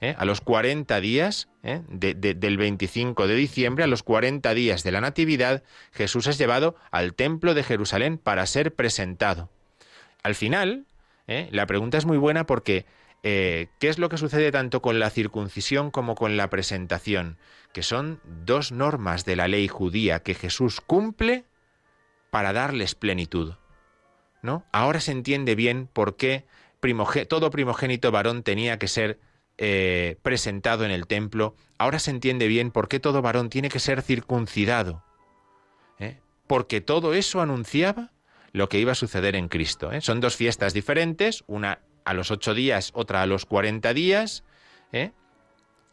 [0.00, 0.14] ¿eh?
[0.16, 1.82] A los 40 días ¿eh?
[1.86, 7.12] del 25 de diciembre, a los 40 días de la Natividad, Jesús es llevado al
[7.12, 9.50] templo de Jerusalén para ser presentado
[10.22, 10.86] al final,
[11.26, 11.48] ¿eh?
[11.52, 12.86] la pregunta es muy buena porque
[13.22, 17.38] eh, ¿qué es lo que sucede tanto con la circuncisión como con la presentación?
[17.72, 21.44] Que son dos normas de la ley judía que Jesús cumple
[22.30, 23.54] para darles plenitud.
[24.42, 24.64] ¿No?
[24.72, 26.46] Ahora se entiende bien por qué
[27.28, 29.20] todo primogénito varón tenía que ser
[29.58, 31.54] eh, presentado en el templo.
[31.76, 35.04] Ahora se entiende bien por qué todo varón tiene que ser circuncidado.
[36.46, 38.10] Porque todo eso anunciaba
[38.52, 39.92] lo que iba a suceder en Cristo.
[39.92, 40.00] ¿eh?
[40.00, 44.44] Son dos fiestas diferentes, una a los ocho días, otra a los cuarenta días,
[44.92, 45.12] ¿eh?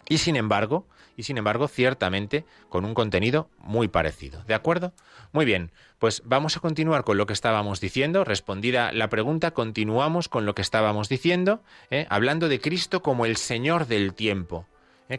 [0.09, 4.43] y sin embargo, y sin embargo, ciertamente con un contenido muy parecido.
[4.43, 4.93] ¿De acuerdo?
[5.31, 8.23] Muy bien, pues vamos a continuar con lo que estábamos diciendo.
[8.23, 12.05] Respondida la pregunta, continuamos con lo que estábamos diciendo, ¿eh?
[12.09, 14.67] hablando de Cristo como el Señor del tiempo.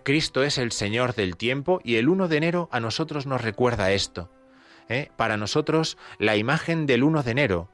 [0.02, 3.90] Cristo es el Señor del tiempo y el 1 de enero a nosotros nos recuerda
[3.90, 4.30] esto.
[4.88, 5.10] ¿Eh?
[5.16, 7.68] para nosotros la imagen del 1 de enero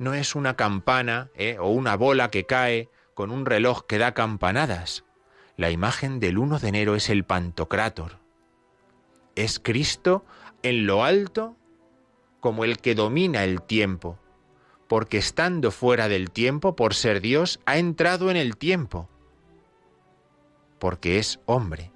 [0.00, 1.58] no es una campana ¿eh?
[1.60, 5.04] o una bola que cae con un reloj que da campanadas.
[5.56, 8.18] La imagen del 1 de enero es el Pantocrátor.
[9.36, 10.24] Es Cristo
[10.62, 11.54] en lo alto
[12.40, 14.18] como el que domina el tiempo,
[14.88, 19.06] porque estando fuera del tiempo, por ser Dios, ha entrado en el tiempo,
[20.78, 21.92] porque es hombre.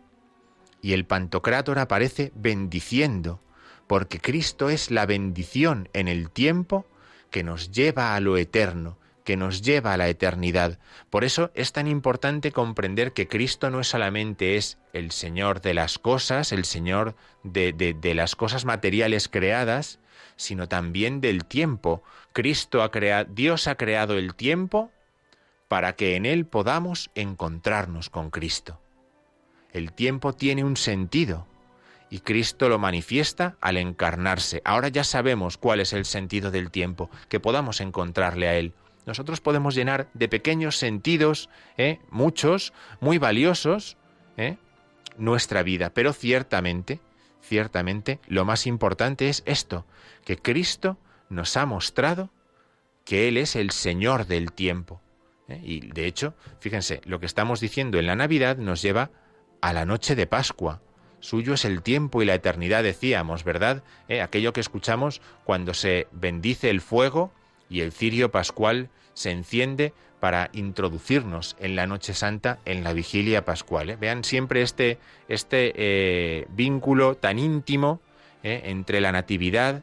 [0.82, 3.40] Y el Pantocrátor aparece bendiciendo,
[3.86, 6.86] porque Cristo es la bendición en el tiempo
[7.30, 10.78] que nos lleva a lo eterno, que nos lleva a la eternidad.
[11.10, 15.98] Por eso es tan importante comprender que Cristo no solamente es el Señor de las
[15.98, 19.98] cosas, el Señor de, de, las cosas materiales creadas,
[20.36, 22.02] sino también del tiempo.
[22.32, 24.92] Cristo ha creado, Dios ha creado el tiempo
[25.68, 28.80] para que en él podamos encontrarnos con Cristo.
[29.72, 31.48] El tiempo tiene un sentido,
[32.14, 34.62] y Cristo lo manifiesta al encarnarse.
[34.64, 38.72] Ahora ya sabemos cuál es el sentido del tiempo, que podamos encontrarle a Él.
[39.04, 41.98] Nosotros podemos llenar de pequeños sentidos, ¿eh?
[42.10, 43.96] muchos, muy valiosos,
[44.36, 44.58] ¿eh?
[45.18, 47.00] nuestra vida, pero ciertamente,
[47.42, 49.84] ciertamente, lo más importante es esto,
[50.24, 50.98] que Cristo
[51.30, 52.30] nos ha mostrado
[53.04, 55.02] que Él es el Señor del tiempo.
[55.48, 55.60] ¿eh?
[55.64, 59.10] Y de hecho, fíjense, lo que estamos diciendo en la Navidad nos lleva
[59.60, 60.80] a la noche de Pascua,
[61.24, 63.82] Suyo es el tiempo y la eternidad, decíamos, ¿verdad?
[64.08, 64.20] ¿Eh?
[64.20, 67.32] Aquello que escuchamos cuando se bendice el fuego
[67.70, 73.46] y el cirio pascual se enciende para introducirnos en la noche santa, en la vigilia
[73.46, 73.88] pascual.
[73.88, 73.96] ¿eh?
[73.96, 78.02] Vean siempre este, este eh, vínculo tan íntimo
[78.42, 79.82] entre la natividad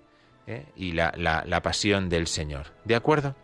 [0.76, 2.68] y la, la pasión del Señor.
[2.86, 3.36] ¿De acuerdo?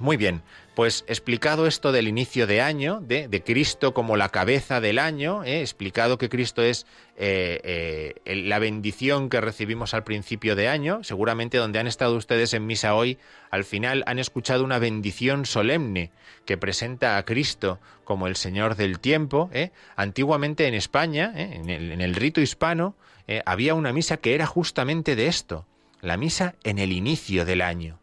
[0.00, 0.42] Muy bien,
[0.74, 5.60] pues explicado esto del inicio de año, de, Cristo como la cabeza del año, ¿eh?
[5.60, 11.58] explicado que Cristo es eh, eh, la bendición que recibimos al principio de año, seguramente
[11.58, 13.18] donde han estado ustedes en misa hoy,
[13.50, 16.10] al final han escuchado una bendición solemne
[16.46, 19.50] que presenta a Cristo como el Señor del tiempo.
[19.94, 22.96] Antiguamente en España, en, el, rito hispano,
[23.44, 25.66] había una misa que era justamente de esto,
[26.00, 28.02] la misa en el inicio del año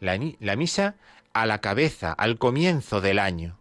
[0.00, 0.96] la, misa
[1.32, 3.58] a la cabeza, al comienzo del año.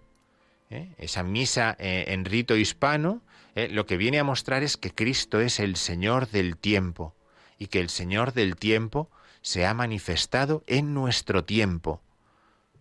[0.70, 0.93] ¿eh?
[0.97, 3.22] Esa misa eh, en rito hispano
[3.55, 3.67] ¿eh?
[3.70, 7.15] lo que viene a mostrar es que Cristo es el Señor del tiempo
[7.57, 9.09] y que el Señor del tiempo
[9.41, 12.01] se ha manifestado en nuestro tiempo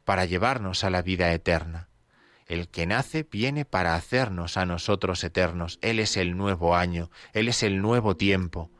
[0.04, 1.88] para llevarnos a la vida eterna.
[2.46, 5.78] El que nace viene para hacernos a nosotros eternos.
[5.82, 8.70] Él es el nuevo año, Él es el nuevo tiempo.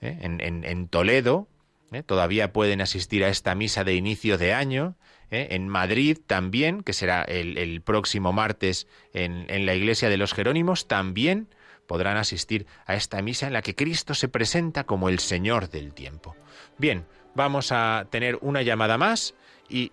[0.00, 0.18] ¿eh?
[0.22, 1.48] En, Toledo
[1.90, 2.04] ¿eh?
[2.04, 4.94] todavía pueden asistir a esta misa de inicio de año.
[5.30, 5.48] ¿Eh?
[5.50, 10.88] En Madrid también, que será el, próximo martes en, en la iglesia de los Jerónimos,
[10.88, 11.48] también
[11.86, 15.94] podrán asistir a esta misa en la que Cristo se presenta como el Señor del
[15.94, 16.34] tiempo.
[16.78, 17.04] Bien,
[17.34, 19.34] vamos a tener una llamada más
[19.68, 19.92] y,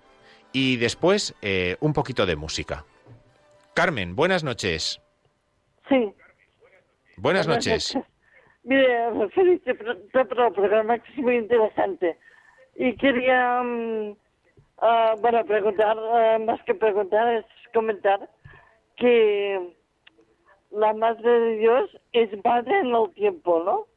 [0.52, 1.36] y después
[1.80, 2.86] un poquito de música.
[3.74, 5.02] Carmen, buenas noches.
[5.90, 6.14] Sí.
[7.18, 7.98] Buenas, noches.
[8.64, 9.62] Mire, feliz
[10.12, 12.18] por el programa que es muy interesante.
[12.76, 14.16] Y quería, um,
[15.22, 18.30] bueno, preguntar, ah, más que preguntar, es comentar
[18.98, 19.76] que
[20.72, 23.88] la Madre de Dios es madre en el tiempo, ¿no?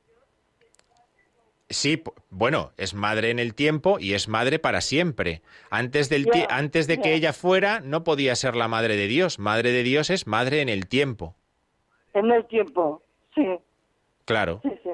[1.68, 5.43] Sí, bueno, es madre en el tiempo y es madre para siempre.
[5.68, 9.41] Antes, del antes de que ella fuera, no podía ser la madre de Dios.
[9.41, 11.34] Madre de Dios es madre en el tiempo.
[12.14, 13.03] En el tiempo,
[13.34, 13.59] sí.
[14.26, 14.61] Claro.
[14.62, 14.91] Sí, sí.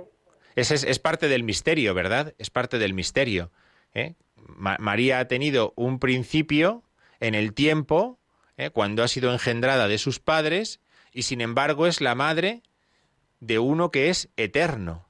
[0.56, 2.34] Ese es, parte del misterio, ¿verdad?
[2.38, 3.50] Es parte del misterio.
[3.94, 4.14] ¿eh?
[4.46, 6.82] María ha tenido un principio
[7.20, 8.18] en el tiempo,
[8.56, 8.70] ¿eh?
[8.70, 10.80] cuando ha sido engendrada de sus padres,
[11.12, 12.62] y sin embargo es la madre
[13.40, 15.06] de uno que es eterno.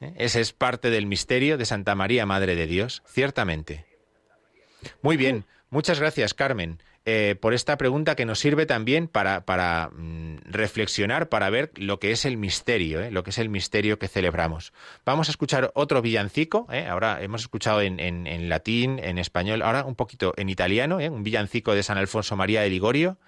[0.00, 0.14] ¿Eh?
[0.16, 3.86] Ese es parte del misterio de Santa María, Madre de Dios, ciertamente.
[5.02, 9.90] Muy bien, muchas gracias, Carmen, eh, por esta pregunta que nos sirve también para, para
[9.96, 13.10] mm, reflexionar, para ver lo que es el misterio, ¿eh?
[13.10, 14.72] lo que es el misterio que celebramos.
[15.04, 19.94] Vamos a escuchar otro villancico, ahora hemos escuchado en, en, latín, en español, ahora un
[19.94, 23.18] poquito en italiano, un villancico de San Alfonso María de Ligorio,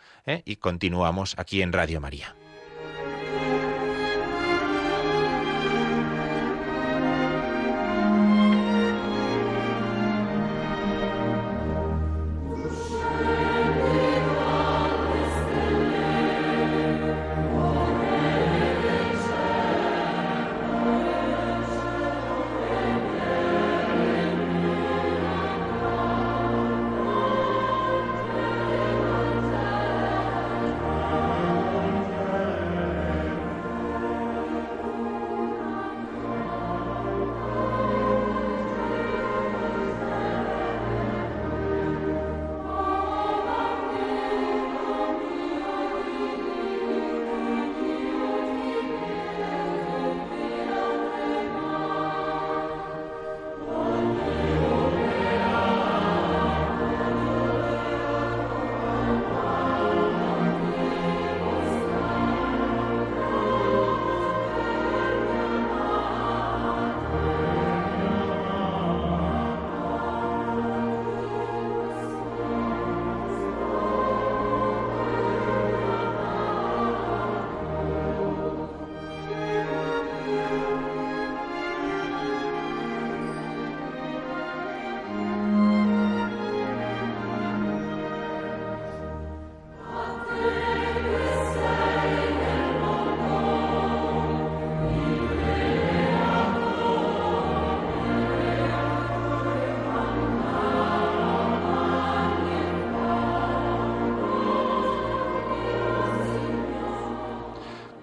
[0.44, 2.34] y continuamos aquí en Radio María.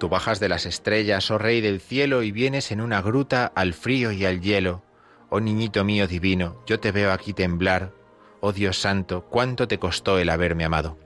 [0.06, 3.74] Tú bajas de las estrellas, oh Rey del cielo, y vienes en una gruta al
[3.74, 4.84] frío y al hielo.
[5.32, 7.92] Oh niñito mío divino, yo te veo aquí temblar.
[8.40, 11.00] Oh Dios santo, cuánto te costó el haberme amado.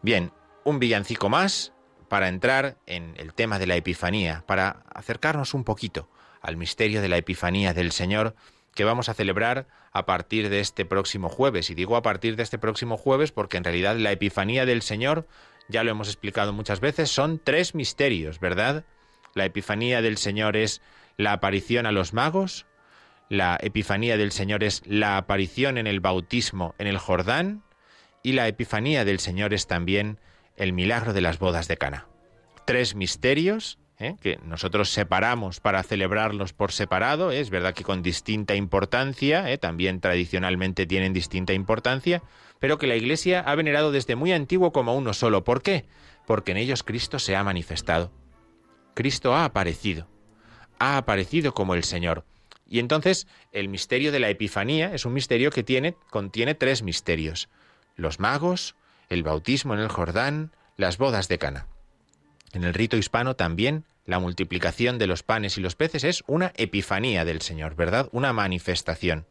[0.00, 0.32] Bien,
[0.64, 1.74] un villancico más
[2.08, 6.08] para entrar en el tema de la Epifanía, para acercarnos un poquito
[6.40, 8.34] al misterio de la Epifanía del Señor
[8.74, 11.68] que vamos a celebrar a partir de este próximo jueves.
[11.68, 15.26] Y digo a partir de este próximo jueves porque en realidad la Epifanía del Señor
[15.70, 18.84] ya lo hemos explicado muchas veces, son tres misterios, ¿verdad?
[19.34, 20.82] La Epifanía del Señor es
[21.16, 22.66] la aparición a los magos,
[23.28, 27.62] la Epifanía del Señor es la aparición en el bautismo en el Jordán,
[28.22, 30.18] y la Epifanía del Señor es también
[30.56, 32.06] el milagro de las bodas de Cana.
[32.66, 34.16] Tres misterios ¿eh?
[34.20, 37.40] que nosotros separamos para celebrarlos por separado, ¿eh?
[37.40, 39.58] es verdad que con distinta importancia, ¿eh?
[39.58, 42.22] también tradicionalmente tienen distinta importancia,
[42.60, 45.42] pero que la Iglesia ha venerado desde muy antiguo como uno solo.
[45.42, 45.86] ¿Por qué?
[46.26, 48.12] Porque en ellos Cristo se ha manifestado.
[48.94, 50.06] Cristo ha aparecido,
[50.78, 52.24] ha aparecido como el Señor.
[52.68, 57.48] Y entonces el misterio de la Epifanía es un misterio que tiene, contiene tres misterios.
[57.96, 58.76] Los magos,
[59.08, 61.66] el bautismo en el Jordán, las bodas de Cana.
[62.52, 66.52] En el rito hispano también la multiplicación de los panes y los peces es una
[66.56, 68.08] epifanía del Señor, ¿verdad?
[68.10, 69.24] Una manifestación.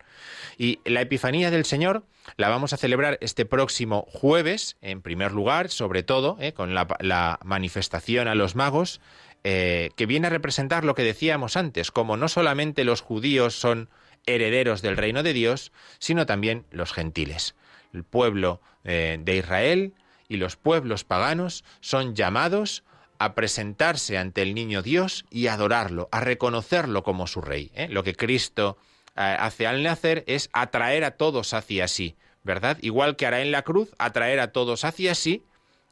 [0.57, 2.05] Y la epifanía del Señor
[2.37, 6.53] la vamos a celebrar este próximo jueves, en primer lugar, sobre todo, ¿eh?
[6.53, 9.01] con la, manifestación a los magos,
[9.43, 13.89] eh, que viene a representar lo que decíamos antes, como no solamente los judíos son
[14.27, 17.53] herederos del reino de Dios, sino también los gentiles.
[17.93, 19.93] El pueblo eh, de Israel
[20.29, 22.85] y los pueblos paganos son llamados
[23.19, 27.69] a presentarse ante el niño Dios y adorarlo, a reconocerlo como su rey.
[27.75, 27.87] ¿eh?
[27.89, 28.77] Lo que Cristo
[29.15, 32.77] eh, hace al nacer es atraer a todos hacia sí, ¿verdad?
[32.81, 35.43] Igual que hará en la cruz, atraer a todos hacia sí,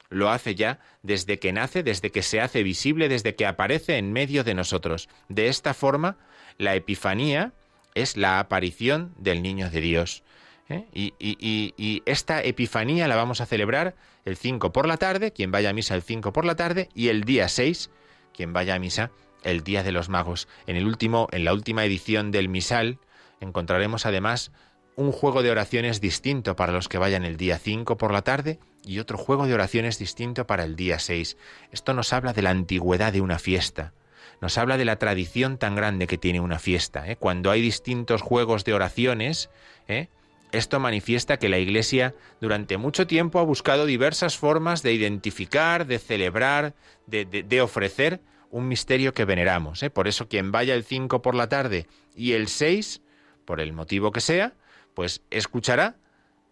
[0.09, 4.13] lo hace ya desde que nace, desde que se hace visible, desde que aparece en
[4.13, 5.09] medio de nosotros.
[5.27, 6.17] De esta forma,
[6.57, 7.51] la Epifanía
[7.93, 10.23] es la aparición del niño de Dios.
[10.69, 10.85] ¿Eh?
[10.93, 13.95] Y, esta Epifanía la vamos a celebrar
[14.25, 17.09] el 5 por la tarde, quien vaya a misa el 5 por la tarde, y
[17.09, 17.89] el día 6,
[18.35, 19.11] quien vaya a misa
[19.43, 20.47] el Día de los Magos.
[20.65, 22.99] En, el último, en la última edición del misal
[23.39, 24.51] encontraremos además
[24.95, 28.59] un juego de oraciones distinto para los que vayan el día 5 por la tarde
[28.83, 31.37] y otro juego de oraciones distinto para el día 6.
[31.71, 33.93] Esto nos habla de la antigüedad de una fiesta
[34.41, 37.09] nos habla de la tradición tan grande que tiene una fiesta.
[37.09, 37.15] ¿eh?
[37.15, 39.49] Cuando hay distintos juegos de oraciones,
[39.87, 40.09] ¿eh?
[40.51, 45.99] Esto manifiesta que la Iglesia durante mucho tiempo ha buscado diversas formas de identificar, de
[45.99, 46.73] celebrar,
[47.05, 49.83] de, ofrecer un misterio que veneramos.
[49.83, 49.89] ¿eh?
[49.89, 53.01] Por eso quien vaya el 5 por la tarde y el 6,
[53.43, 54.53] por el motivo que sea,
[54.93, 55.97] pues escuchará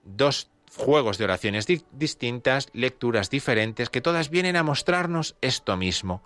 [0.03, 6.21] dos juegos de oraciones distintas, lecturas diferentes, que todas vienen a mostrarnos esto mismo,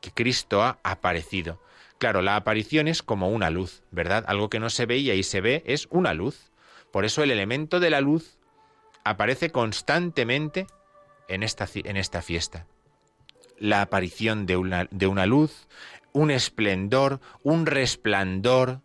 [0.00, 1.60] que Cristo ha aparecido.
[1.98, 4.24] Claro, la aparición es como una luz, ¿verdad?
[4.26, 6.49] Algo que no se veía y se ve es una luz.
[6.90, 8.38] Por eso el elemento de la luz
[9.04, 10.66] aparece constantemente
[11.28, 12.66] en esta, en esta fiesta.
[13.58, 15.68] La aparición de una, de una luz,
[16.12, 18.80] un esplendor, un resplandor,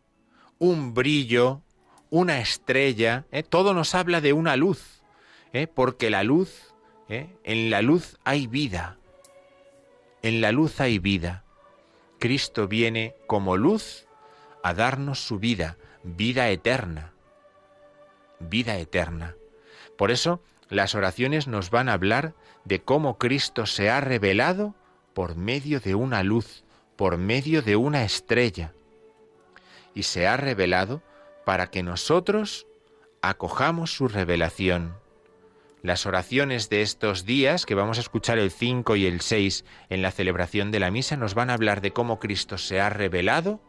[0.59, 1.61] un brillo,
[2.09, 3.43] una estrella, ¿eh?
[3.43, 5.01] todo nos habla de una luz,
[5.53, 5.67] ¿eh?
[5.67, 6.73] porque la luz,
[7.09, 7.35] ¿eh?
[7.43, 8.97] en la luz hay vida,
[10.21, 11.43] en la luz hay vida.
[12.19, 14.07] Cristo viene como luz
[14.63, 17.14] a darnos su vida, vida eterna
[18.39, 19.35] vida eterna.
[19.97, 22.33] Por eso, las oraciones nos van a hablar
[22.63, 24.75] de cómo Cristo se ha revelado
[25.13, 26.63] por medio de una luz,
[26.95, 28.73] por medio de una estrella.
[29.93, 31.01] Y se ha revelado
[31.45, 32.67] para que nosotros
[33.21, 34.95] acojamos su revelación.
[35.81, 40.01] Las oraciones de estos días, que vamos a escuchar el 5 y el 6 en
[40.01, 43.61] la celebración de la misa, nos van a hablar de cómo Cristo se ha revelado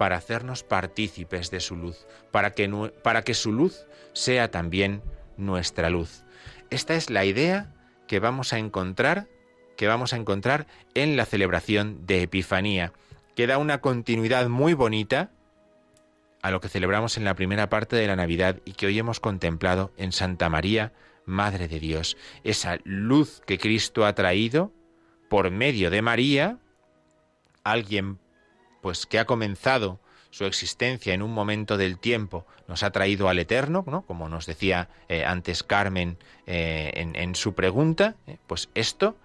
[0.00, 2.70] para hacernos partícipes de su luz, para que,
[3.02, 3.84] para que su luz
[4.14, 5.02] sea también
[5.36, 6.24] nuestra luz.
[6.70, 7.74] Esta es la idea
[8.06, 9.28] que vamos a encontrar,
[9.76, 12.94] que vamos a encontrar en la celebración de Epifanía,
[13.36, 15.32] que da una continuidad muy bonita
[16.40, 19.20] a lo que celebramos en la primera parte de la Navidad y que hoy hemos
[19.20, 20.94] contemplado en Santa María,
[21.26, 22.16] Madre de Dios.
[22.42, 24.72] Esa luz que Cristo ha traído
[25.28, 26.56] por medio de María,
[27.64, 28.18] alguien
[28.80, 29.98] pues que ha comenzado
[30.30, 34.02] su existencia en un momento del tiempo nos ha traído al eterno, ¿no?
[34.02, 39.16] como nos decía eh, antes Carmen eh, en, su pregunta, eh, pues esto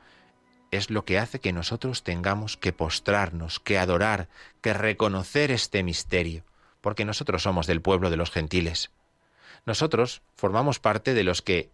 [0.71, 4.29] es lo que hace que nosotros tengamos que postrarnos, que adorar,
[4.61, 6.43] que reconocer este misterio,
[6.81, 8.89] porque nosotros somos del pueblo de los gentiles.
[9.65, 11.69] Nosotros formamos parte de los que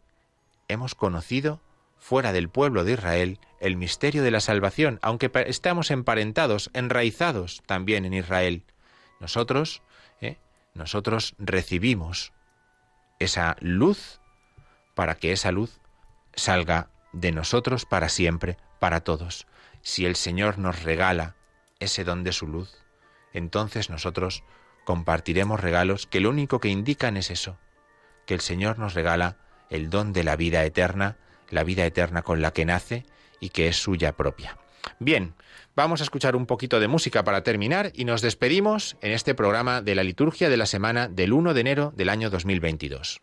[0.67, 1.61] hemos conocido
[2.01, 8.05] fuera del pueblo de Israel el misterio de la salvación, aunque estamos emparentados, enraizados también
[8.05, 8.63] en Israel.
[9.19, 9.83] Nosotros,
[10.19, 10.37] ¿eh?
[10.73, 12.33] nosotros recibimos
[13.19, 14.19] esa luz
[14.95, 15.79] para que esa luz
[16.33, 19.45] salga de nosotros para siempre, para todos.
[19.83, 21.35] Si el Señor nos regala
[21.79, 22.73] ese don de su luz,
[23.31, 24.43] entonces nosotros
[24.85, 27.59] compartiremos regalos que lo único que indican es eso,
[28.25, 29.37] que el Señor nos regala
[29.69, 31.17] el don de la vida eterna,
[31.51, 33.05] la vida eterna con la que nace
[33.39, 34.57] y que es suya propia.
[34.99, 35.33] Bien,
[35.75, 39.81] vamos a escuchar un poquito de música para terminar y nos despedimos en este programa
[39.81, 43.21] de la liturgia de la semana del 1 de enero del año 2022.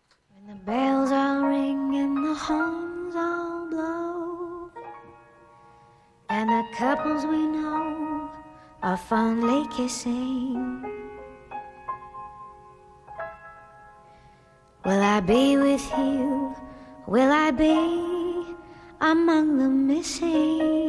[14.85, 16.55] Will I be with you?
[17.05, 18.18] Will I be
[19.01, 20.87] among the missing.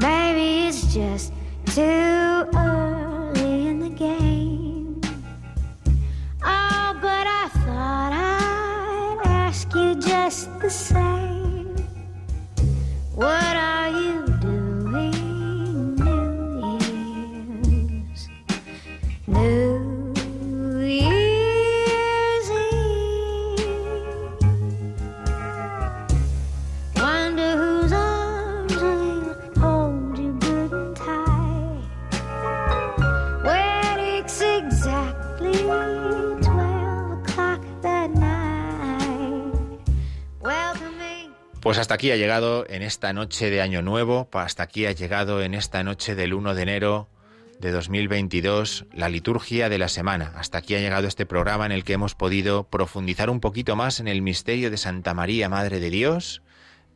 [0.00, 1.32] Maybe it's just
[1.66, 1.80] too
[2.54, 5.00] early in the game.
[6.44, 11.76] Oh, but I thought I'd ask you just the same.
[13.14, 14.31] What are you
[41.62, 45.44] Pues hasta aquí ha llegado en esta noche de Año Nuevo, hasta aquí ha llegado
[45.44, 47.08] en esta noche del 1 de enero
[47.60, 50.32] de 2022 la liturgia de la semana.
[50.34, 54.00] Hasta aquí ha llegado este programa en el que hemos podido profundizar un poquito más
[54.00, 56.42] en el misterio de Santa María, Madre de Dios,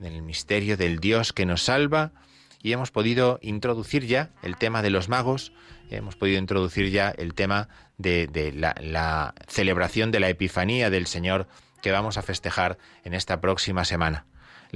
[0.00, 2.10] en el misterio del Dios que nos salva
[2.60, 5.52] y hemos podido introducir ya el tema de los magos,
[5.90, 11.46] hemos podido introducir ya el tema de, la celebración de la Epifanía del Señor
[11.82, 14.26] que vamos a festejar en esta próxima semana.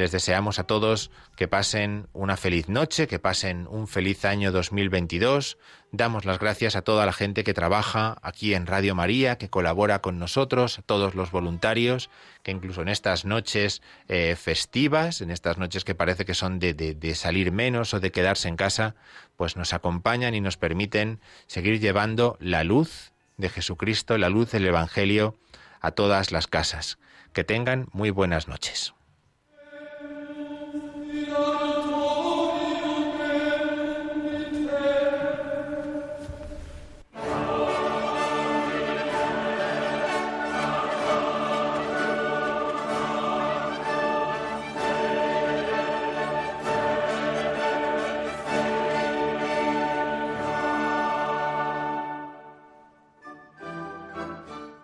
[0.01, 5.59] Les deseamos a todos que pasen una feliz noche, que pasen un feliz año 2022.
[5.93, 10.01] Damos las gracias a toda la gente que trabaja aquí en Radio María, que colabora
[10.01, 12.09] con nosotros, a todos los voluntarios,
[12.43, 17.15] que incluso en estas noches eh, festivas, en estas noches que parece que son de,
[17.15, 18.95] salir menos o de quedarse en casa,
[19.37, 24.65] pues nos acompañan y nos permiten seguir llevando la luz de Jesucristo, la luz del
[24.65, 25.37] Evangelio
[25.83, 26.99] a todas las casas.
[27.35, 28.95] Que tengan muy buenas noches.